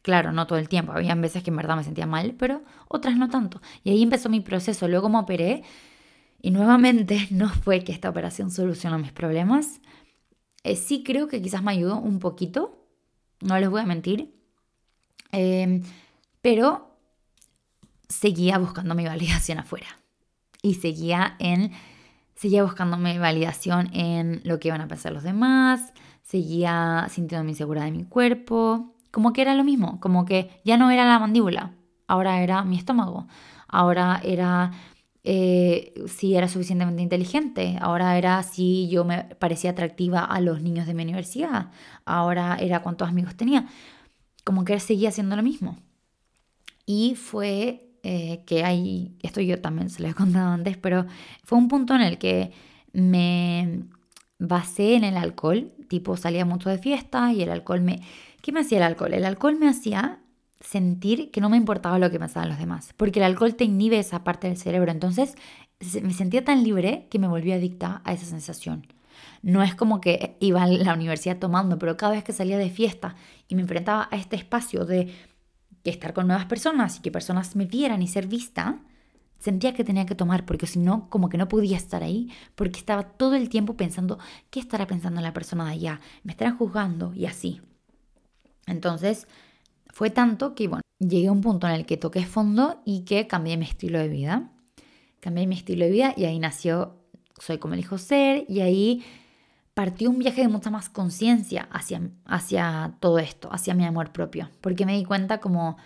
[0.02, 3.16] Claro, no todo el tiempo, había veces que en verdad me sentía mal, pero otras
[3.16, 3.60] no tanto.
[3.84, 5.64] Y ahí empezó mi proceso, luego me operé
[6.40, 9.80] y nuevamente no fue que esta operación solucionó mis problemas,
[10.64, 12.86] eh, sí creo que quizás me ayudó un poquito,
[13.40, 14.34] no les voy a mentir,
[15.32, 15.82] em,
[16.40, 16.96] pero
[18.08, 19.86] seguía buscando mi validación afuera.
[20.62, 21.72] Y seguía en
[22.38, 27.90] seguía buscándome validación en lo que iban a pensar los demás, seguía sintiéndome insegura de
[27.90, 31.74] mi cuerpo, como que era lo mismo, como que ya no era la mandíbula,
[32.06, 33.26] ahora era mi estómago,
[33.66, 34.70] ahora era
[35.24, 40.86] eh, si era suficientemente inteligente, ahora era si yo me parecía atractiva a los niños
[40.86, 41.72] de mi universidad,
[42.04, 43.66] ahora era cuántos amigos tenía,
[44.44, 45.76] como que seguía haciendo lo mismo.
[46.90, 51.04] Y fue eh, que ahí, esto yo también se lo he contado antes, pero
[51.44, 52.50] fue un punto en el que
[52.94, 53.84] me
[54.38, 58.00] basé en el alcohol, tipo salía mucho de fiesta y el alcohol me...
[58.40, 59.12] ¿Qué me hacía el alcohol?
[59.12, 60.20] El alcohol me hacía
[60.60, 63.98] sentir que no me importaba lo que pensaban los demás, porque el alcohol te inhibe
[63.98, 65.34] esa parte del cerebro, entonces
[66.02, 68.86] me sentía tan libre que me volví adicta a esa sensación.
[69.42, 72.70] No es como que iba a la universidad tomando, pero cada vez que salía de
[72.70, 73.14] fiesta
[73.46, 75.12] y me enfrentaba a este espacio de
[75.90, 78.80] estar con nuevas personas y que personas me vieran y ser vista,
[79.38, 82.78] sentía que tenía que tomar, porque si no, como que no podía estar ahí, porque
[82.78, 84.18] estaba todo el tiempo pensando,
[84.50, 86.00] ¿qué estará pensando la persona de allá?
[86.24, 87.12] ¿Me estarán juzgando?
[87.14, 87.60] Y así.
[88.66, 89.26] Entonces,
[89.92, 93.26] fue tanto que, bueno, llegué a un punto en el que toqué fondo y que
[93.26, 94.50] cambié mi estilo de vida.
[95.20, 96.94] Cambié mi estilo de vida y ahí nació
[97.40, 99.04] Soy como elijo ser y ahí
[99.78, 104.50] partió un viaje de mucha más conciencia hacia, hacia todo esto, hacia mi amor propio,
[104.60, 105.76] porque me di cuenta como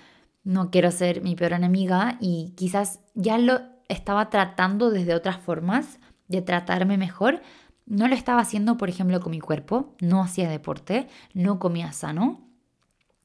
[0.44, 5.98] no quiero ser mi peor enemiga y quizás ya lo estaba tratando desde otras formas
[6.26, 7.42] de tratarme mejor.
[7.85, 12.48] No lo estaba haciendo, por ejemplo, con mi cuerpo, no hacía deporte, no comía sano.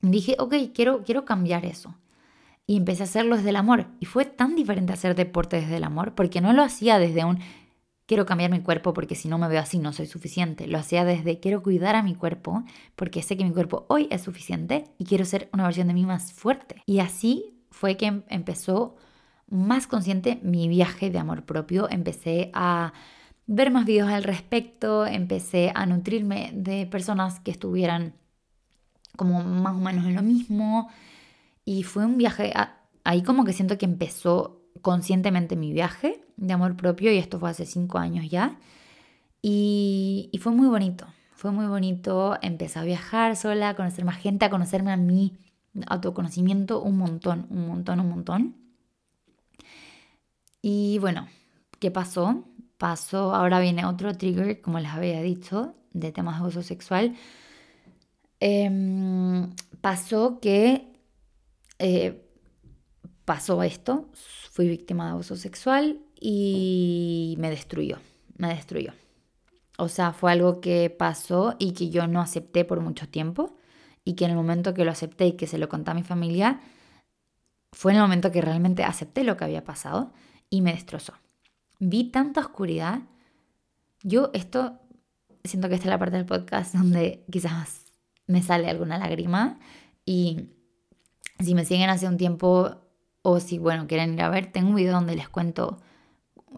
[0.02, 1.96] Dije, ok, quiero, quiero cambiar eso.
[2.66, 3.88] Y empecé a hacerlo desde el amor.
[4.02, 7.40] Y fue tan diferente hacer deporte desde el amor, porque no lo hacía desde un
[8.08, 10.66] quiero cambiar mi cuerpo porque si no me veo así no soy suficiente.
[10.66, 12.64] Lo hacía desde quiero cuidar a mi cuerpo
[12.96, 16.06] porque sé que mi cuerpo hoy es suficiente y quiero ser una versión de mí
[16.06, 16.82] más fuerte.
[16.88, 18.96] Y así fue que em-, empezó
[19.50, 21.88] más consciente mi viaje de amor propio.
[21.90, 22.94] Empecé a
[23.46, 28.14] ver más videos al respecto, empecé a nutrirme de personas que estuvieran
[29.16, 30.90] como más o menos en lo mismo.
[31.66, 32.54] Y fue un viaje,
[33.04, 37.50] ahí como que siento que empezó conscientemente mi viaje de amor propio y esto fue
[37.50, 38.58] hace cinco años ya.
[39.42, 42.38] Y, fue muy bonito, fue muy bonito.
[42.42, 45.38] Empecé a viajar sola, a conocer más gente, a conocerme a mí,
[45.88, 48.56] autoconocimiento un montón, un montón, un montón.
[50.62, 51.28] Y bueno,
[51.80, 52.44] ¿qué pasó?
[52.78, 57.16] Pasó, ahora viene otro trigger, como les había dicho, de temas de abuso sexual.
[58.40, 60.94] Em, pasó que
[61.80, 62.27] eh,
[63.28, 67.98] pasó esto, fui víctima de abuso sexual y me destruyó,
[68.38, 68.94] me destruyó.
[69.78, 73.58] O sea, fue algo que pasó y que yo no acepté por mucho tiempo
[74.06, 76.04] y que en el momento que lo acepté y que se lo conté a mi
[76.04, 76.62] familia,
[77.74, 80.14] fue en el momento que realmente acepté lo que había pasado
[80.50, 81.12] y me destrozó.
[81.80, 83.02] Vi tanta oscuridad.
[84.04, 84.80] Yo esto,
[85.44, 87.92] siento que esta es la parte del podcast donde quizás
[88.26, 89.60] me sale alguna lágrima
[90.06, 90.48] y
[91.42, 92.87] si me siguen hace un tiempo
[93.30, 95.82] o si, bueno, quieren ir a ver, tengo un video donde les cuento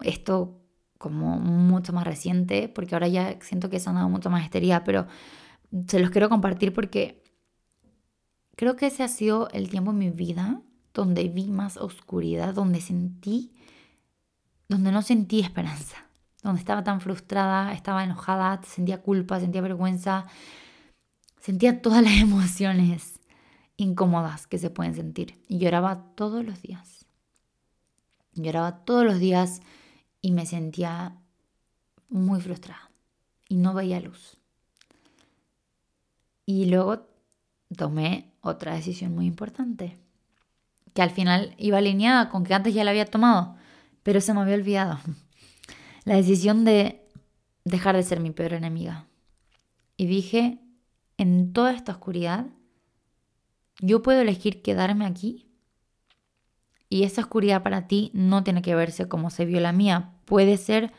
[0.02, 0.60] esto
[0.98, 4.84] como mucho más reciente, porque ahora ya siento que se han dado mucho más histeria,
[4.84, 5.08] pero
[5.88, 7.24] se los quiero compartir porque
[8.54, 10.62] creo que ese ha sido el tiempo en mi vida
[10.94, 13.52] donde vi más oscuridad, donde sentí,
[14.68, 15.96] donde no sentí esperanza,
[16.44, 20.26] donde estaba tan frustrada, estaba enojada, sentía culpa, sentía vergüenza,
[21.40, 23.19] sentía todas las emociones
[23.80, 27.06] incómodas que se pueden sentir y lloraba todos los días.
[28.34, 29.62] Lloraba todos los días
[30.20, 31.16] y me sentía
[32.10, 32.90] muy frustrada
[33.48, 34.36] y no veía luz.
[36.44, 37.06] Y luego
[37.74, 39.96] tomé otra decisión muy importante,
[40.92, 43.56] que al final iba alineada con que antes ya la había tomado,
[44.02, 44.98] pero se me había olvidado.
[46.04, 47.06] La decisión de
[47.64, 49.06] dejar de ser mi peor enemiga.
[49.96, 50.58] Y dije,
[51.16, 52.46] en toda esta oscuridad,
[53.80, 55.46] yo puedo elegir quedarme aquí
[56.88, 60.12] y esa oscuridad para ti no tiene que verse como se vio la mía.
[60.24, 60.92] Puede ser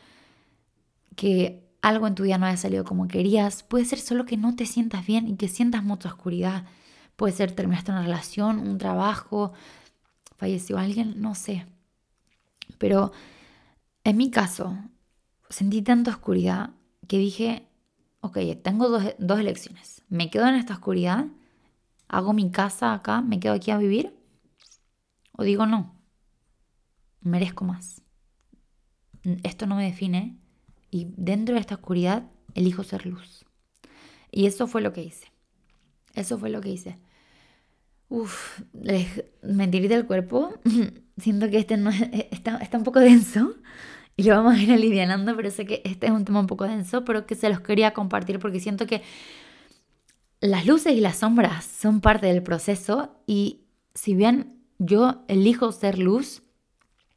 [1.16, 3.62] que algo en tu vida no haya salido como querías.
[3.62, 6.64] Puede ser solo que no te sientas bien y que sientas mucha oscuridad.
[7.16, 9.52] Puede ser terminaste una relación, un trabajo,
[10.36, 11.66] falleció alguien, no sé.
[12.78, 13.12] Pero
[14.02, 14.76] en mi caso,
[15.50, 16.70] sentí tanta oscuridad
[17.06, 17.68] que dije,
[18.20, 20.02] ok, tengo dos, dos elecciones.
[20.08, 21.26] Me quedo en esta oscuridad,
[22.12, 24.14] hago mi casa acá, me quedo aquí a vivir
[25.32, 25.96] o digo no,
[27.20, 28.02] merezco más.
[29.42, 30.38] Esto no me define
[30.90, 33.44] y dentro de esta oscuridad elijo ser luz.
[34.30, 35.32] Y eso fue lo que hice.
[36.14, 36.98] Eso fue lo que hice.
[38.08, 38.60] Uf,
[39.42, 40.54] me tiré del cuerpo.
[41.16, 43.54] Siento que este no está, está un poco denso.
[44.16, 46.64] y lo vamos a ir alivianando, pero sé que este es un tema un poco
[46.66, 49.02] denso, pero que se los quería compartir porque siento que
[50.42, 53.62] las luces y las sombras son parte del proceso y
[53.94, 56.42] si bien yo elijo ser luz,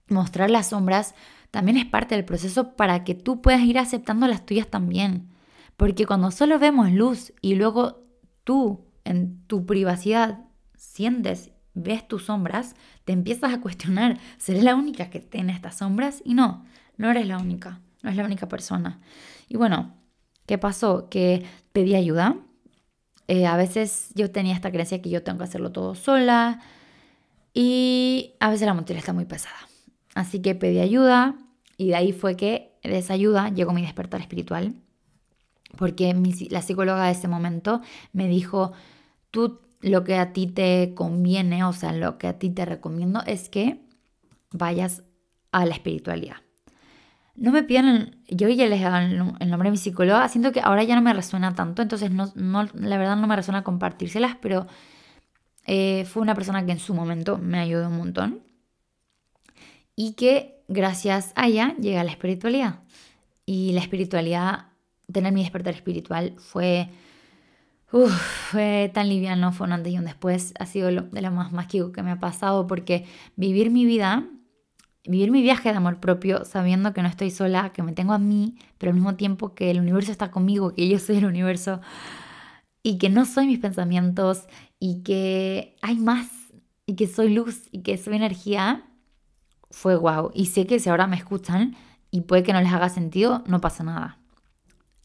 [0.07, 1.15] mostrar las sombras
[1.49, 5.29] también es parte del proceso para que tú puedas ir aceptando las tuyas también.
[5.75, 8.05] Porque cuando solo vemos luz y luego
[8.43, 10.45] tú en tu privacidad
[10.75, 16.21] sientes ves tus sombras, te empiezas a cuestionar, ¿seré la única que tiene estas sombras?
[16.23, 16.63] Y no,
[16.97, 19.01] no eres la única, no es la única persona.
[19.47, 19.95] Y bueno,
[20.45, 21.09] ¿qué pasó?
[21.09, 22.37] Que pedí ayuda.
[23.27, 26.59] Eh, a veces yo tenía esta creencia que yo tengo que hacerlo todo sola
[27.53, 29.55] y a veces la mochila está muy pesada.
[30.13, 31.35] Así que pedí ayuda
[31.77, 34.75] y de ahí fue que de esa ayuda llegó mi despertar espiritual.
[35.77, 36.15] Porque
[36.49, 37.81] la psicóloga de ese momento
[38.13, 38.71] me dijo,
[39.31, 43.21] tú lo que a ti te conviene, o sea, lo que a ti te recomiendo
[43.25, 43.81] es que
[44.51, 45.03] vayas
[45.51, 46.44] a la espiritualidad.
[47.35, 48.97] No me pidan, yo ya les dado
[49.39, 52.31] el nombre de mi psicóloga, siento que ahora ya no me resuena tanto, entonces no,
[52.73, 54.67] la verdad no me resuena compartírselas, pero
[55.65, 58.39] eh, fue una persona que en su momento me ayudó un montón
[59.95, 62.79] y que gracias a ella llega a la espiritualidad.
[63.45, 64.67] Y la espiritualidad,
[65.11, 66.89] tener mi despertar espiritual fue
[67.87, 70.53] fue tan liviano, fue un antes y un después.
[70.59, 73.05] Ha sido lo, de lo más mágico que me ha pasado porque
[73.35, 74.25] vivir mi vida,
[75.07, 78.19] vivir mi viaje de amor propio sabiendo que no estoy sola, que me tengo a
[78.19, 81.81] mí, pero al mismo tiempo que el universo está conmigo, que yo soy el universo
[82.83, 84.47] y que no soy mis pensamientos
[84.79, 86.27] y que hay más
[86.85, 88.85] y que soy luz y que soy energía,
[89.71, 90.31] fue guau.
[90.33, 91.75] Y sé que si ahora me escuchan
[92.11, 94.19] y puede que no les haga sentido, no pasa nada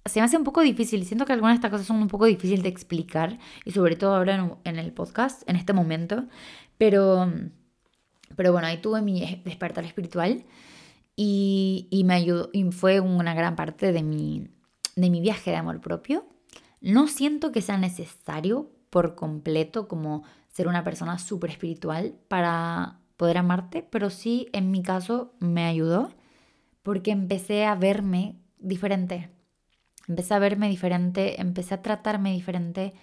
[0.07, 1.05] se me hace un poco difícil.
[1.05, 4.15] Siento que algunas de estas cosas son un poco difíciles de explicar y sobre todo
[4.17, 6.25] ahora en, el podcast, en este momento.
[6.79, 7.31] Pero,
[8.41, 10.47] pero bueno, ahí tuve mi despertar espiritual
[11.15, 14.49] y, y me ayudó y fue una gran parte de mi,
[14.97, 16.25] de mi viaje de amor propio.
[16.81, 23.37] No siento que sea necesario por completo como ser una persona súper espiritual para poder
[23.37, 26.11] amarte, pero sí en mi caso me ayudó
[26.83, 29.29] porque empecé a verme diferente
[30.09, 32.95] Empecé a verme diferente, empecé a tratarme diferente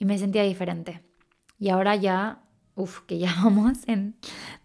[0.00, 1.02] y me sentía diferente.
[1.60, 2.42] Y ahora ya,
[2.80, 4.16] uff, que ya vamos en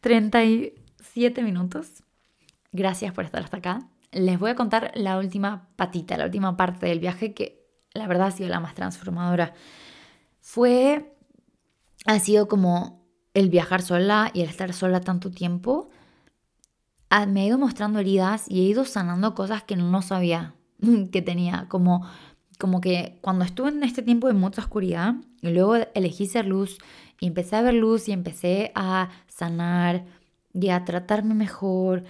[0.02, 2.04] 37 minutos.
[2.72, 3.88] Gracias por estar hasta acá.
[4.12, 8.28] Les voy a contar la última patita, la última parte del viaje que la verdad
[8.28, 9.54] ha sido la más transformadora.
[10.42, 11.16] Fue,
[12.06, 15.90] ha sido como el viajar sola y el estar sola tanto tiempo.
[17.10, 20.56] Ah, me ha ido mostrando heridas y he ido sanando cosas que no sabía
[21.12, 22.06] que tenía, como,
[22.60, 26.78] como que cuando estuve en este tiempo de mucha oscuridad y luego elegí ser luz
[27.20, 30.06] y empecé a ver luz y empecé a sanar
[30.54, 32.04] y a tratarme mejor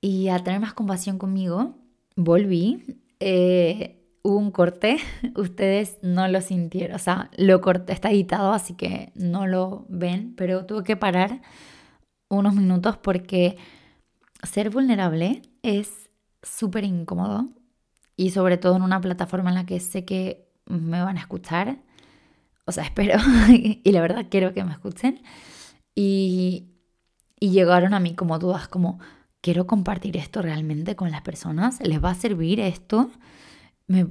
[0.00, 1.74] y a tener más compasión conmigo,
[2.16, 2.98] volví.
[3.20, 4.98] Eh, hubo un corte,
[5.36, 10.34] ustedes no lo sintieron, o sea, lo corté, está editado, así que no lo ven,
[10.36, 11.40] pero tuve que parar
[12.28, 13.56] unos minutos porque
[14.42, 16.10] ser vulnerable es
[16.42, 17.48] súper incómodo
[18.16, 21.78] y sobre todo en una plataforma en la que sé que me van a escuchar.
[22.68, 25.22] O sea, espero y la verdad quiero que me escuchen.
[25.94, 26.68] Y,
[27.40, 29.00] y llegaron a mí como dudas, como,
[29.40, 31.80] ¿quiero compartir esto realmente con las personas?
[31.80, 33.10] ¿Les va a servir esto?
[33.86, 34.06] Me,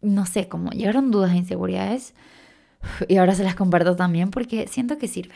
[0.00, 2.14] no sé, como llegaron dudas e inseguridades.
[3.08, 5.34] Y ahora se las comparto también porque siento que sirve.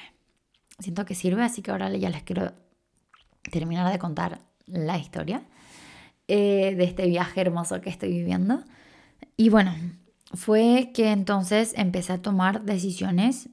[0.78, 2.52] Siento que sirve, así que ahora ya les quiero
[3.50, 5.44] terminar de contar la historia.
[6.28, 8.64] Eh, de este viaje hermoso que estoy viviendo.
[9.36, 9.74] Y bueno,
[10.36, 13.48] fue que entonces empecé a tomar decisiones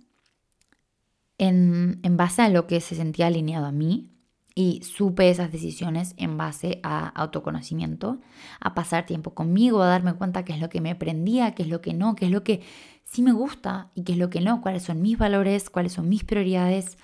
[1.38, 4.14] en, en base a lo que se sentía alineado a mí
[4.56, 8.20] y supe esas decisiones en base a autoconocimiento,
[8.60, 11.70] a pasar tiempo conmigo, a darme cuenta qué es lo que me prendía, qué es
[11.70, 12.62] lo que no, qué es lo que
[13.04, 16.08] sí me gusta y qué es lo que no, cuáles son mis valores, cuáles son
[16.08, 16.98] mis prioridades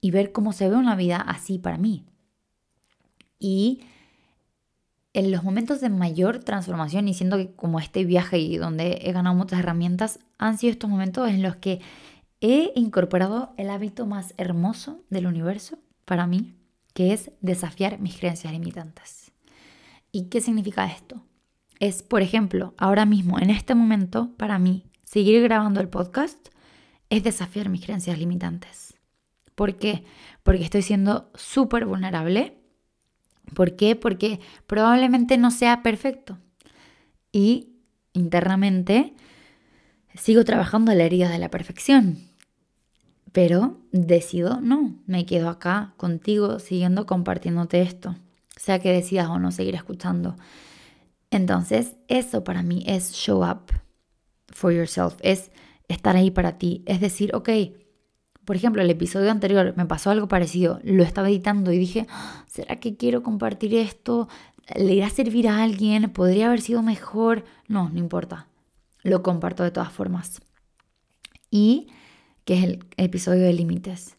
[0.00, 2.04] y ver cómo se ve una vida así para mí.
[3.38, 3.82] Y
[5.16, 9.12] en los momentos de mayor transformación y siento que como este viaje y donde he
[9.12, 11.80] ganado muchas herramientas, han sido estos momentos en los que
[12.42, 16.54] he incorporado el hábito más hermoso del universo para mí,
[16.92, 19.32] que es desafiar mis creencias limitantes.
[20.12, 21.22] ¿Y qué significa esto?
[21.80, 26.48] Es, por ejemplo, ahora mismo, en este momento, para mí, seguir grabando el podcast
[27.08, 28.92] es desafiar mis creencias limitantes.
[29.54, 30.04] ¿Por qué?
[30.42, 32.58] Porque estoy siendo súper vulnerable
[33.54, 33.96] ¿Por qué?
[33.96, 36.38] Porque probablemente no sea perfecto.
[37.32, 37.68] Y
[38.12, 39.14] internamente
[40.14, 42.18] sigo trabajando la herida de la perfección.
[43.32, 48.16] Pero decido, no, me quedo acá contigo siguiendo compartiéndote esto.
[48.56, 50.36] sea que decidas o no seguir escuchando.
[51.30, 53.72] Entonces, eso para mí es show up
[54.48, 55.50] for yourself, es
[55.88, 57.50] estar ahí para ti, es decir, ok,
[58.46, 62.44] por ejemplo, el episodio anterior me pasó algo parecido, lo estaba editando y dije, ah,
[62.46, 64.28] ¿será que quiero compartir esto?
[64.76, 66.10] ¿Le irá a servir a alguien?
[66.10, 67.44] ¿Podría haber sido mejor?
[67.66, 68.46] No, no importa,
[69.02, 70.40] lo comparto de todas formas.
[71.50, 71.88] Y
[72.44, 74.16] que es el episodio de límites.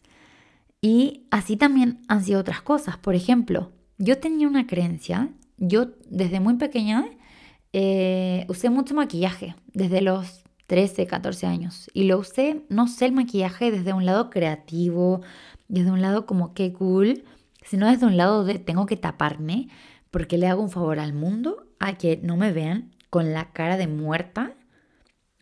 [0.82, 2.98] Y así también han sido otras cosas.
[2.98, 7.06] Por ejemplo, yo tenía una creencia, yo desde muy pequeña
[7.72, 11.90] eh, usé mucho maquillaje, desde los 13, 14 años.
[11.94, 15.22] Y lo usé, no sé, el maquillaje desde un lado creativo,
[15.66, 17.24] desde un lado como que cool,
[17.64, 19.68] sino desde un lado de tengo que taparme
[20.10, 23.78] porque le hago un favor al mundo a que no me vean con la cara
[23.78, 24.52] de muerta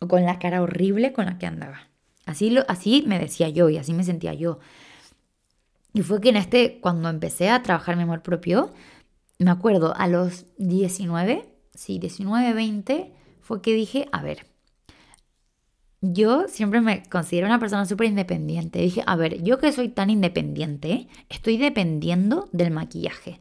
[0.00, 1.88] o con la cara horrible con la que andaba.
[2.24, 4.60] Así, lo, así me decía yo y así me sentía yo.
[5.92, 8.72] Y fue que en este, cuando empecé a trabajar mi amor propio,
[9.40, 14.46] me acuerdo a los 19, sí, 19, 20, fue que dije, a ver,
[16.12, 18.80] yo siempre me considero una persona súper independiente.
[18.80, 23.40] Dije, a ver, yo que soy tan independiente, estoy dependiendo del maquillaje.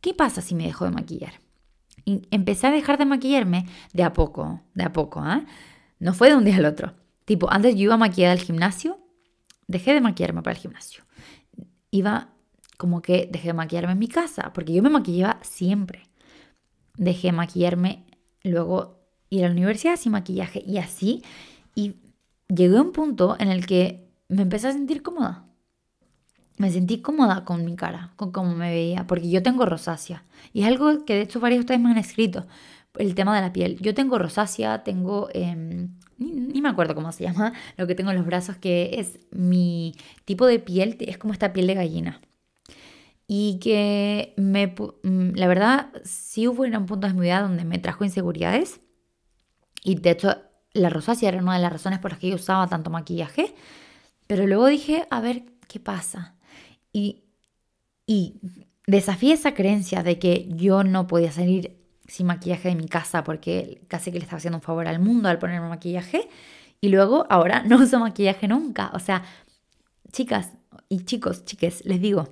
[0.00, 1.34] ¿Qué pasa si me dejo de maquillar?
[2.04, 5.44] Y empecé a dejar de maquillarme de a poco, de a poco, ¿ah?
[6.00, 6.94] No fue de un día al otro.
[7.24, 8.98] Tipo, antes yo iba a maquillar al gimnasio,
[9.68, 11.04] dejé de maquillarme para el gimnasio
[11.92, 12.30] iba
[12.78, 16.08] como que dejé de maquillarme en mi casa, porque yo me maquillaba siempre.
[16.96, 18.04] Dejé de maquillarme,
[18.42, 18.98] luego
[19.30, 21.22] ir a la universidad sin maquillaje y así.
[21.74, 21.96] Y
[22.48, 25.46] llegué a un punto en el que me empecé a sentir cómoda.
[26.58, 30.24] Me sentí cómoda con mi cara, con cómo me veía, porque yo tengo rosácea.
[30.52, 32.46] Y es algo que de hecho varios de ustedes me han escrito,
[32.98, 33.78] el tema de la piel.
[33.80, 38.16] Yo tengo rosácea, tengo em, ni, me acuerdo cómo se llama, lo que tengo en
[38.16, 39.94] los brazos, que es mi
[40.24, 42.20] tipo de piel, es como esta piel de gallina.
[43.26, 47.78] Y que me, mm, la verdad, sí hubo un punto de mi vida donde me
[47.78, 48.80] trajo inseguridades.
[49.82, 50.36] Y de hecho,
[50.74, 53.54] la rosácea era una de las razones por las que yo usaba tanto maquillaje.
[54.26, 56.34] Pero luego dije, a ver, ¿qué pasa?
[56.92, 57.22] Y,
[58.06, 58.40] y
[58.86, 63.82] desafié esa creencia de que yo no podía salir sin maquillaje de mi casa porque
[63.88, 66.28] casi que le estaba haciendo un favor al mundo al ponerme maquillaje.
[66.80, 68.90] Y luego ahora no uso maquillaje nunca.
[68.94, 69.22] O sea,
[70.12, 70.50] chicas
[70.88, 72.28] y chicos, chiques, les digo,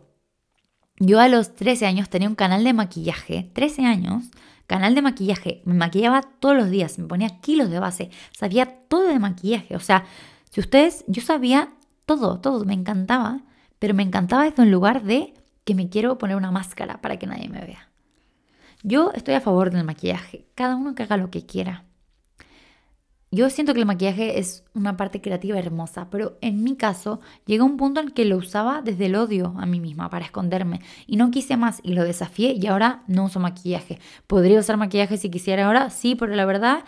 [0.98, 4.24] yo a los 13 años tenía un canal de maquillaje, 13 años,
[4.70, 9.08] canal de maquillaje, me maquillaba todos los días, me ponía kilos de base, sabía todo
[9.08, 10.04] de maquillaje, o sea,
[10.48, 11.70] si ustedes, yo sabía
[12.06, 13.40] todo, todo, me encantaba,
[13.80, 17.26] pero me encantaba desde un lugar de que me quiero poner una máscara para que
[17.26, 17.88] nadie me vea.
[18.84, 21.82] Yo estoy a favor del maquillaje, cada uno que haga lo que quiera.
[23.32, 27.64] Yo siento que el maquillaje es una parte creativa hermosa, pero en mi caso llegó
[27.64, 31.16] un punto en que lo usaba desde el odio a mí misma para esconderme y
[31.16, 34.00] no quise más y lo desafié y ahora no uso maquillaje.
[34.26, 35.90] ¿Podría usar maquillaje si quisiera ahora?
[35.90, 36.84] Sí, pero la verdad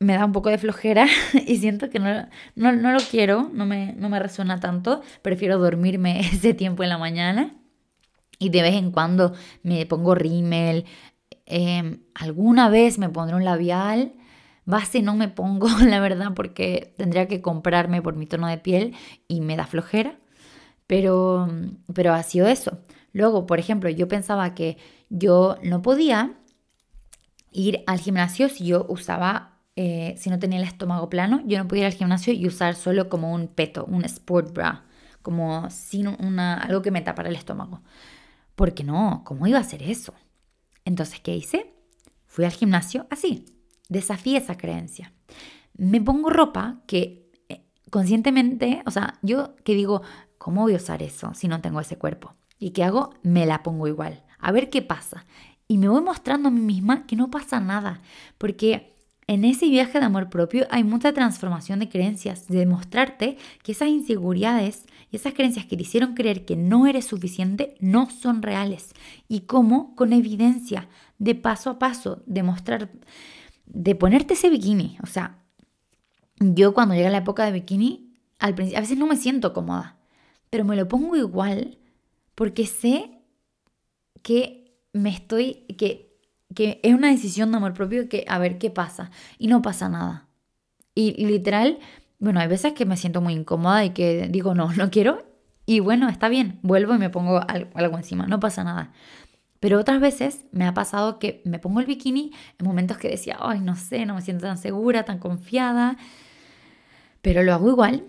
[0.00, 1.06] me da un poco de flojera
[1.46, 2.26] y siento que no,
[2.56, 5.02] no, lo quiero, no me, no me resuena tanto.
[5.22, 7.54] Prefiero dormirme ese tiempo en la mañana
[8.38, 10.86] y de vez en cuando me pongo rímel.
[11.46, 14.12] Em, alguna vez me pondré un labial.
[14.66, 18.94] Base no me pongo, la verdad, porque tendría que comprarme por mi tono de piel
[19.28, 20.18] y me da flojera.
[20.86, 21.48] Pero,
[21.94, 22.78] pero ha sido eso.
[23.12, 24.76] Luego, por ejemplo, yo pensaba que
[25.08, 26.34] yo no podía
[27.50, 31.66] ir al gimnasio si yo usaba, eh, si no tenía el estómago plano, yo no
[31.66, 34.84] podía ir al gimnasio y usar solo como un peto, un sport bra,
[35.22, 37.82] como sin una, algo que me tapara el estómago.
[38.54, 40.14] Porque no, ¿cómo iba a hacer eso?
[40.84, 41.72] Entonces, ¿qué hice?
[42.26, 43.44] Fui al gimnasio así,
[43.88, 45.12] desafié esa creencia.
[45.76, 50.02] Me pongo ropa que eh, conscientemente, o sea, yo que digo,
[50.38, 52.34] ¿cómo voy a usar eso si no tengo ese cuerpo?
[52.58, 53.14] ¿Y qué hago?
[53.22, 54.22] Me la pongo igual.
[54.38, 55.26] A ver qué pasa.
[55.68, 58.00] Y me voy mostrando a mí misma que no pasa nada,
[58.38, 58.96] porque
[59.28, 63.88] en ese viaje de amor propio hay mucha transformación de creencias, de demostrarte que esas
[63.88, 68.92] inseguridades y esas creencias que te hicieron creer que no eres suficiente no son reales.
[69.26, 72.90] Y cómo con evidencia, de paso a paso, demostrar,
[73.66, 74.98] de ponerte ese bikini.
[75.02, 75.42] O sea,
[76.38, 79.98] yo cuando llega la época de bikini, al principio, a veces no me siento cómoda,
[80.50, 81.78] pero me lo pongo igual
[82.34, 83.22] porque sé
[84.22, 86.06] que me estoy, que
[86.54, 89.88] que es una decisión de amor propio que a ver qué pasa y no pasa
[89.88, 90.28] nada.
[90.94, 91.78] Y, literal,
[92.18, 95.26] bueno, hay veces que me siento muy incómoda y que digo, no, no quiero.
[95.66, 98.92] Y bueno, está bien, vuelvo y me pongo algo encima, no pasa nada.
[99.66, 103.36] Pero otras veces me ha pasado que me pongo el bikini en momentos que decía,
[103.40, 105.96] ay, no sé, no me siento tan segura, tan confiada.
[107.20, 108.04] Pero lo hago igual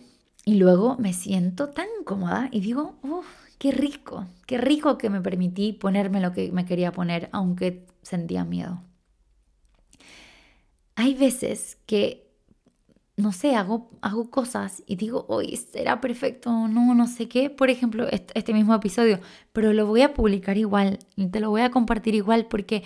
[0.46, 3.26] y luego me siento tan cómoda y digo, uff,
[3.58, 8.46] qué rico, qué rico que me permití ponerme lo que me quería poner, aunque sentía
[8.46, 8.84] miedo.
[10.94, 12.27] Hay veces que,
[13.18, 17.50] no sé, hago, hago cosas y digo, hoy será perfecto, no, no sé qué.
[17.50, 19.20] Por ejemplo, este mismo episodio,
[19.54, 21.00] pero lo voy a publicar igual,
[21.32, 22.84] te lo voy a compartir igual porque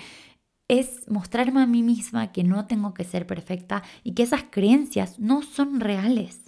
[0.70, 5.20] es mostrarme a mí misma que no tengo que ser perfecta y que esas creencias
[5.20, 6.40] no son reales.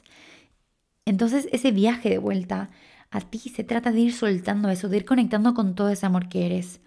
[1.05, 2.69] Entonces ese viaje de vuelta
[3.11, 6.29] a ti se trata de ir soltando eso, de ir conectando con todo ese amor
[6.29, 6.79] que eres.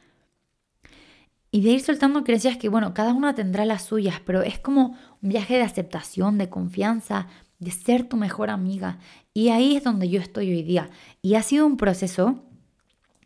[1.57, 4.95] Y de ir soltando creencias que, bueno, cada una tendrá las suyas, pero es como
[5.23, 7.29] un viaje de aceptación, de confianza,
[7.61, 8.99] de ser tu mejor amiga.
[9.33, 10.91] Y ahí es donde yo estoy hoy día.
[11.23, 12.45] Y ha sido un proceso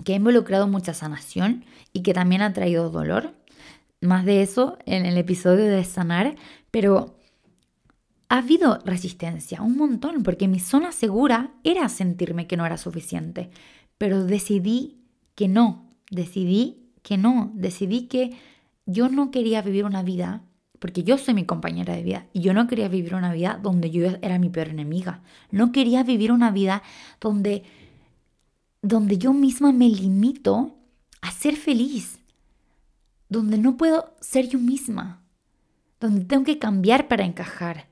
[0.05, 3.35] que ha involucrado mucha sanación y que también ha traído dolor.
[4.01, 6.37] Más de eso en el episodio de sanar,
[6.71, 7.17] pero
[8.29, 13.51] ha habido resistencia, un montón, porque mi zona segura era sentirme que no era suficiente,
[13.99, 15.01] pero decidí
[15.35, 18.37] que no, decidí que no, decidí que
[18.87, 20.43] yo no quería vivir una vida,
[20.79, 23.91] porque yo soy mi compañera de vida, y yo no quería vivir una vida donde
[23.91, 26.83] yo era mi peor enemiga, no quería vivir una vida
[27.21, 27.65] donde,
[28.83, 30.77] donde yo misma me limito
[31.21, 32.19] a ser feliz,
[33.29, 35.23] donde no puedo ser yo misma,
[36.01, 37.91] donde tengo que cambiar para encajar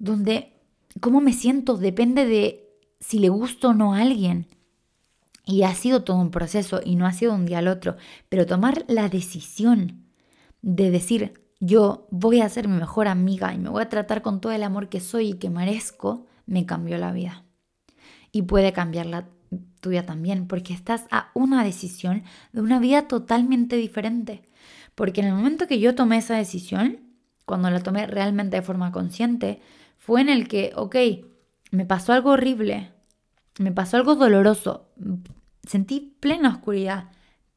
[0.00, 0.54] donde
[0.98, 2.68] cómo me siento depende de
[2.98, 4.48] si le gusto o no a alguien.
[5.50, 7.96] Y ha sido todo un proceso y no ha sido un día al otro,
[8.28, 10.04] pero tomar la decisión
[10.62, 14.40] de decir, yo voy a ser mi mejor amiga y me voy a tratar con
[14.40, 17.42] todo el amor que soy y que merezco, me cambió la vida.
[18.30, 19.26] Y puede cambiar la
[19.80, 22.22] tuya también, porque estás a una decisión
[22.52, 24.48] de una vida totalmente diferente.
[24.94, 27.00] Porque en el momento que yo tomé esa decisión,
[27.44, 29.60] cuando la tomé realmente de forma consciente,
[29.98, 30.94] fue en el que, ok,
[31.72, 32.92] me pasó algo horrible,
[33.58, 34.88] me pasó algo doloroso,
[35.66, 37.10] sentí plena oscuridad,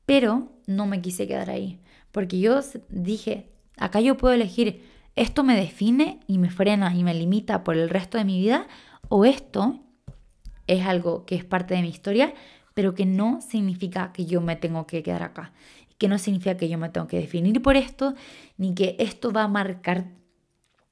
[0.05, 1.79] pero no me quise quedar ahí,
[2.11, 4.83] porque yo dije, acá yo puedo elegir,
[5.15, 8.67] esto me define y me frena y me limita por el resto de mi vida,
[9.09, 9.79] o esto
[10.67, 12.33] es algo que es parte de mi historia,
[12.73, 15.53] pero que no significa que yo me tengo que quedar acá,
[15.97, 18.15] que no significa que yo me tengo que definir por esto,
[18.57, 20.07] ni que esto va a marcar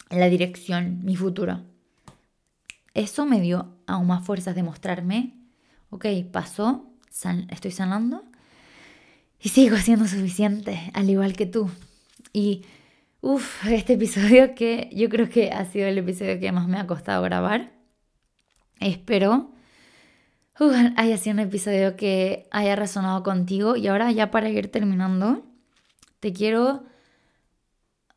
[0.09, 1.61] la dirección, mi futuro.
[2.93, 5.33] Eso me dio aún más fuerzas de mostrarme,
[5.89, 6.90] ok, pasó,
[7.49, 8.23] estoy sanando
[9.39, 11.69] y sigo siendo suficiente, al igual que tú.
[12.33, 12.65] Y,
[13.21, 16.87] uff, este episodio que yo creo que ha sido el episodio que más me ha
[16.87, 17.71] costado grabar.
[18.79, 19.51] Espero
[20.95, 23.75] haya sido un episodio que haya resonado contigo.
[23.75, 25.43] Y ahora ya para ir terminando,
[26.19, 26.83] te quiero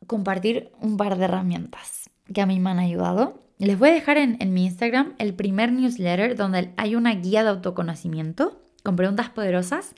[0.07, 3.41] compartir un par de herramientas que a mí me han ayudado.
[3.57, 7.49] Les voy a dejar en, mi Instagram el primer newsletter donde hay una guía de
[7.49, 9.93] autoconocimiento con preguntas poderosas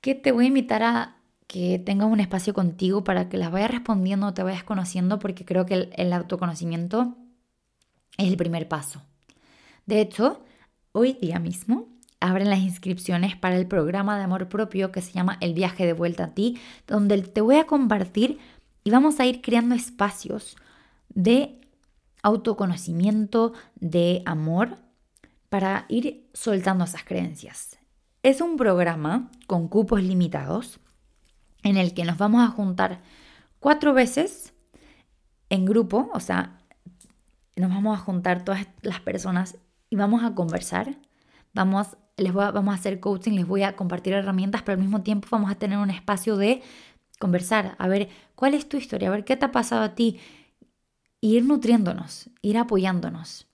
[0.00, 1.16] que te voy a invitar a
[1.46, 5.66] que tengas un espacio contigo para que las vayas respondiendo, te vayas conociendo, porque creo
[5.66, 7.14] que el, el autoconocimiento
[8.16, 9.02] es el primer paso.
[9.84, 10.42] De hecho,
[10.92, 11.88] hoy día mismo
[12.20, 15.92] abren las inscripciones para el programa de amor propio que se llama El viaje de
[15.92, 18.38] vuelta a ti, donde te voy a compartir
[18.84, 20.56] y vamos a ir creando espacios
[21.10, 21.60] de
[22.22, 24.78] autoconocimiento, de amor,
[25.48, 27.71] para ir soltando esas creencias.
[28.22, 30.78] Es un programa con cupos limitados
[31.64, 33.00] en el que nos vamos a juntar
[33.58, 34.54] cuatro veces
[35.48, 36.60] en grupo, o sea,
[37.56, 39.58] nos vamos a juntar todas las personas
[39.90, 40.96] y vamos a conversar,
[41.52, 45.26] vamos, les vamos a hacer coaching, les voy a compartir herramientas, pero al mismo tiempo
[45.30, 46.62] vamos a tener un espacio de
[47.18, 50.20] conversar, a ver cuál es tu historia, a ver qué te ha pasado a ti,
[51.20, 53.48] ir nutriéndonos, ir apoyándonos.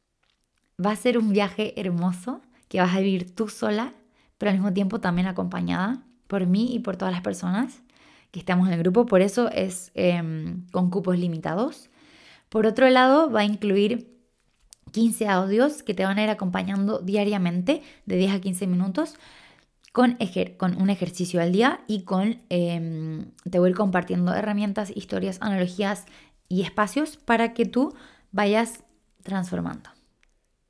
[0.85, 3.95] Va a ser un viaje hermoso que vas a vivir tú sola,
[4.39, 7.83] pero al mismo tiempo también acompañada por mí y por todas las personas
[8.31, 9.07] que estamos en el grupo.
[9.07, 11.91] Por eso es em, con cupos limitados.
[12.49, 14.17] Por otro lado, va a incluir
[14.93, 19.17] 15 audios que te van a ir acompañando diariamente de 10 a 15 minutos
[19.93, 20.19] con,
[20.57, 25.39] con un ejercicio al día y con, em, te voy a ir compartiendo herramientas, historias,
[25.41, 26.07] analogías
[26.49, 27.95] y espacios para que tú
[28.31, 28.85] vayas
[29.23, 29.91] transformando.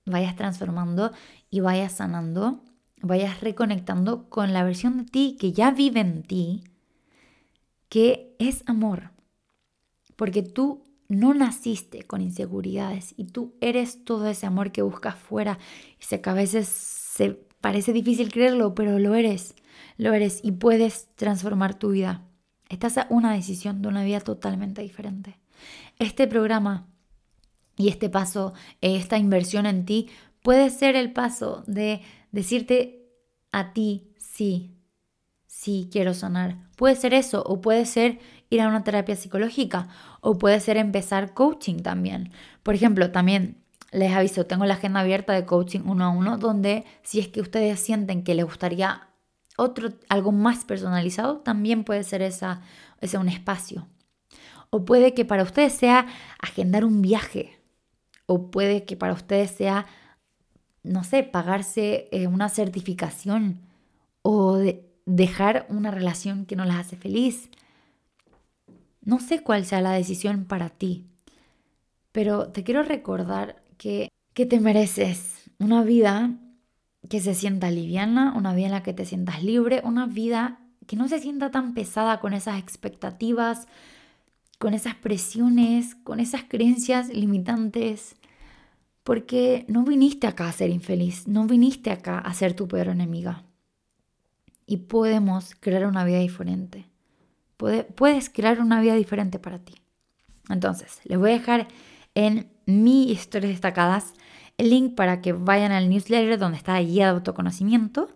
[0.07, 1.12] Vayas transformando
[1.51, 2.61] y vayas sanando,
[3.03, 6.64] vayas reconectando con la versión de ti que ya vive en ti,
[7.88, 9.11] que es amor.
[10.16, 15.59] Porque tú no naciste con inseguridades y tú eres todo ese amor que buscas fuera
[15.99, 19.55] y sé que a veces se Parece difícil creerlo, pero lo eres.
[19.96, 22.22] Lo eres y puedes transformar tu vida.
[22.68, 25.38] Estás a una decisión de una vida totalmente diferente.
[25.99, 26.86] Este programa
[27.76, 30.09] y este paso, esta inversión en ti,
[30.49, 32.01] puede ser el paso de
[32.32, 33.07] decirte,
[33.53, 34.78] a ti, sí,
[35.44, 36.57] sí quiero sanar.
[36.74, 38.18] Puede ser eso, o puede ser
[38.49, 39.88] ir a una terapia psicológica,
[40.22, 42.32] o puede ser empezar coaching también.
[42.62, 46.86] Por ejemplo, también les aviso, tengo la agenda abierta de coaching uno a uno, donde
[47.03, 49.07] si es que ustedes sienten que les gustaría
[49.59, 52.62] otro, algo más personalizado, también puede ser esa,
[53.03, 53.86] ese un espacio.
[54.70, 56.07] O puede que para ustedes sea
[56.40, 57.61] agendar un viaje.
[58.24, 59.84] O puede que para ustedes sea,
[60.89, 63.61] no sé, pagarse eh, una certificación.
[64.22, 64.59] O
[65.07, 67.49] dejar una relación que no las hace feliz.
[69.03, 71.07] No sé cuál sea la decisión para ti.
[72.12, 76.32] Pero te quiero recordar que, que te mereces una vida
[77.09, 80.97] que se sienta liviana, una vida en la que te sientas libre, una vida que
[80.97, 83.66] no se sienta tan pesada con esas expectativas,
[84.59, 88.16] con esas presiones, con esas creencias limitantes,
[89.09, 93.43] porque no viniste acá a ser infeliz, no viniste acá a ser tu peor enemiga.
[94.67, 96.91] Y podemos crear una vida diferente.
[97.57, 99.77] puedes crear una vida diferente para ti.
[100.51, 101.69] Entonces, les voy a dejar
[102.15, 104.13] en mi historias destacadas
[104.59, 108.11] el link para que vayan al newsletter donde está la guía de autoconocimiento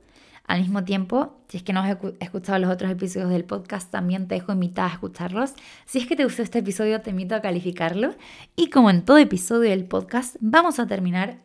[0.45, 4.27] al mismo tiempo, si es que no has escuchado los otros episodios del podcast, también
[4.27, 5.55] te dejo invitada a escucharlos.
[5.87, 8.15] Si es que te gustó este episodio, te invito a calificarlo.
[8.57, 11.39] Y como en todo episodio del podcast, vamos a terminar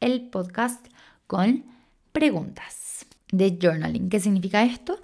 [0.00, 0.84] el podcast
[1.26, 1.64] con
[2.12, 4.08] preguntas de journaling.
[4.08, 4.98] ¿Qué significa esto?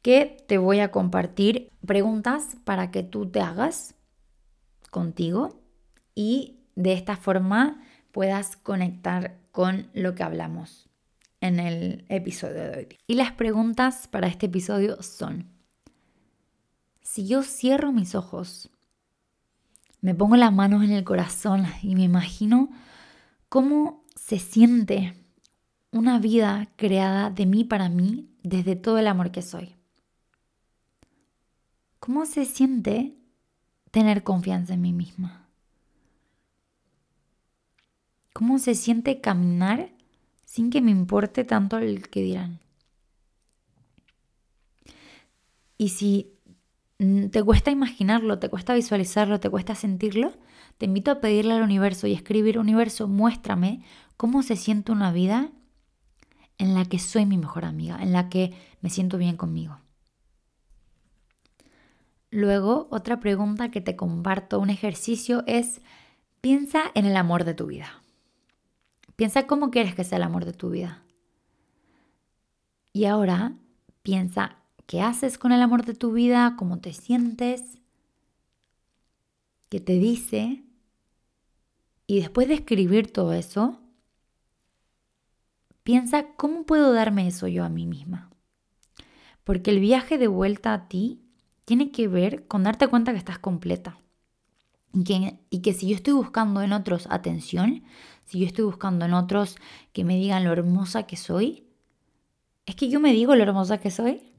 [0.00, 3.94] Que te voy a compartir preguntas para que tú te hagas
[4.90, 5.60] contigo
[6.14, 7.82] y de esta forma
[8.12, 10.85] puedas conectar con lo que hablamos
[11.40, 12.98] en el episodio de hoy.
[13.06, 15.50] Y las preguntas para este episodio son,
[17.02, 18.70] si yo cierro mis ojos,
[20.00, 22.70] me pongo las manos en el corazón y me imagino
[23.48, 25.14] cómo se siente
[25.90, 29.74] una vida creada de mí para mí desde todo el amor que soy.
[31.98, 33.16] ¿Cómo se siente
[33.90, 35.48] tener confianza en mí misma?
[38.32, 39.95] ¿Cómo se siente caminar
[40.46, 42.60] sin que me importe tanto el que dirán.
[45.76, 46.32] Y si
[46.98, 50.32] mm, te cuesta imaginarlo, te cuesta visualizarlo, te cuesta sentirlo,
[50.78, 53.82] te invito a pedirle al universo y escribir, universo, muéstrame
[54.16, 55.50] cómo se siente una vida
[56.58, 59.78] en la que soy mi mejor amiga, en la que me siento bien conmigo.
[62.30, 65.80] Luego, otra pregunta que te comparto, un ejercicio es,
[66.40, 68.02] piensa en el amor de tu vida.
[69.16, 71.02] Piensa cómo quieres que sea el amor de tu vida.
[72.92, 73.54] Y ahora
[74.02, 77.80] piensa qué haces con el amor de tu vida, cómo te sientes,
[79.68, 80.64] qué te dice.
[82.06, 83.80] Y después de escribir todo eso,
[85.82, 88.30] piensa cómo puedo darme eso yo a mí misma.
[89.44, 91.22] Porque el viaje de vuelta a ti
[91.64, 93.98] tiene que ver con darte cuenta que estás completa.
[94.92, 97.84] Y que, y que si yo estoy buscando en otros atención,
[98.26, 99.56] si yo estoy buscando en otros
[99.92, 101.64] que me digan lo hermosa que soy,
[102.66, 104.32] es que yo me digo lo hermosa que soy.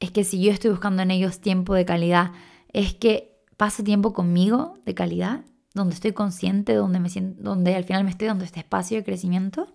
[0.00, 2.32] Es que si yo estoy buscando en ellos tiempo de calidad,
[2.72, 6.98] es que paso tiempo conmigo de calidad, donde estoy consciente, donde,
[7.38, 9.72] donde al final me estoy dando este espacio de crecimiento.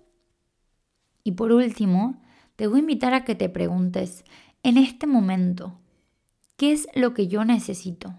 [1.24, 2.22] Y por último,
[2.58, 4.26] te voy a invitar a que te preguntes,
[4.64, 5.80] en este momento,
[6.58, 8.16] ¿qué es lo que yo necesito?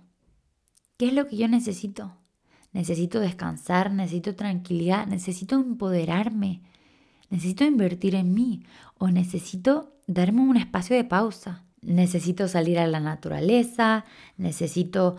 [0.96, 2.16] ¿Qué es lo que yo necesito?
[2.76, 6.60] Necesito descansar, necesito tranquilidad, necesito empoderarme,
[7.30, 8.64] necesito invertir en mí
[8.98, 11.64] o necesito darme un espacio de pausa.
[11.80, 14.04] Necesito salir a la naturaleza,
[14.36, 15.16] necesito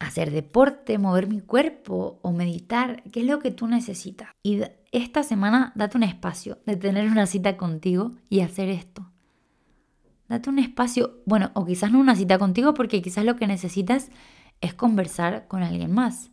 [0.00, 4.30] hacer deporte, mover mi cuerpo o meditar, ¿qué es lo que tú necesitas?
[4.42, 9.08] Y esta semana date un espacio de tener una cita contigo y hacer esto.
[10.28, 14.10] Date un espacio, bueno, o quizás no una cita contigo porque quizás lo que necesitas
[14.60, 16.30] es conversar con alguien más.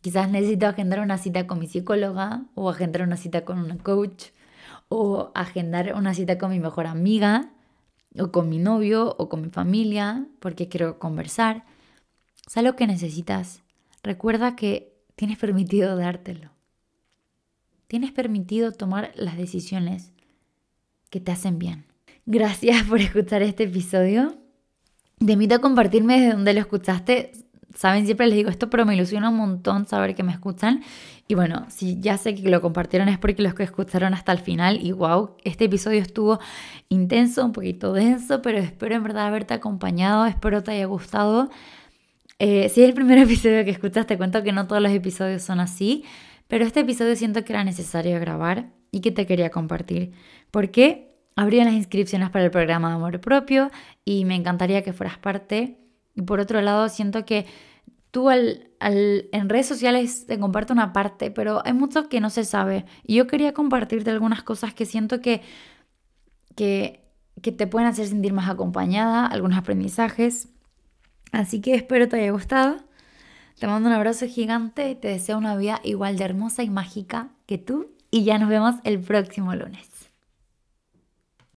[0.00, 4.26] Quizás necesito agendar una cita con mi psicóloga o agendar una cita con una coach
[4.88, 7.52] o agendar una cita con mi mejor amiga
[8.18, 11.64] o con mi novio o con mi familia porque quiero conversar.
[12.46, 13.62] ¿Sabes lo que necesitas?
[14.02, 16.50] Recuerda que tienes permitido dártelo.
[17.86, 20.12] Tienes permitido tomar las decisiones
[21.10, 21.86] que te hacen bien.
[22.26, 24.41] Gracias por escuchar este episodio.
[25.24, 27.32] Te invito a compartirme desde donde lo escuchaste.
[27.76, 30.82] Saben, siempre les digo esto, pero me ilusiona un montón saber que me escuchan.
[31.28, 34.38] Y bueno, si ya sé que lo compartieron es porque los que escucharon hasta el
[34.38, 34.84] final.
[34.84, 36.40] Y wow, este episodio estuvo
[36.88, 40.26] intenso, un poquito denso, pero espero en verdad haberte acompañado.
[40.26, 41.50] Espero te haya gustado.
[42.40, 45.42] Eh, si es el primer episodio que escuchas, te cuento que no todos los episodios
[45.42, 46.04] son así.
[46.48, 48.70] Pero este episodio siento que era necesario grabar.
[48.90, 50.12] y que te quería compartir.
[50.50, 53.70] Porque abrían las inscripciones para el programa de amor propio
[54.04, 55.78] y me encantaría que fueras parte.
[56.14, 57.46] Y por otro lado, siento que
[58.10, 62.44] tú al, en redes sociales te comparto una parte, pero hay mucho que no se
[62.44, 62.84] sabe.
[63.04, 65.42] Y yo quería compartirte algunas cosas que siento que,
[66.54, 67.00] que,
[67.40, 70.48] que te pueden hacer sentir más acompañada, algunos aprendizajes.
[71.32, 72.76] Así que espero te haya gustado.
[73.58, 77.30] Te mando un abrazo gigante y te deseo una vida igual de hermosa y mágica
[77.46, 77.92] que tú.
[78.10, 79.91] Y ya nos vemos el próximo lunes.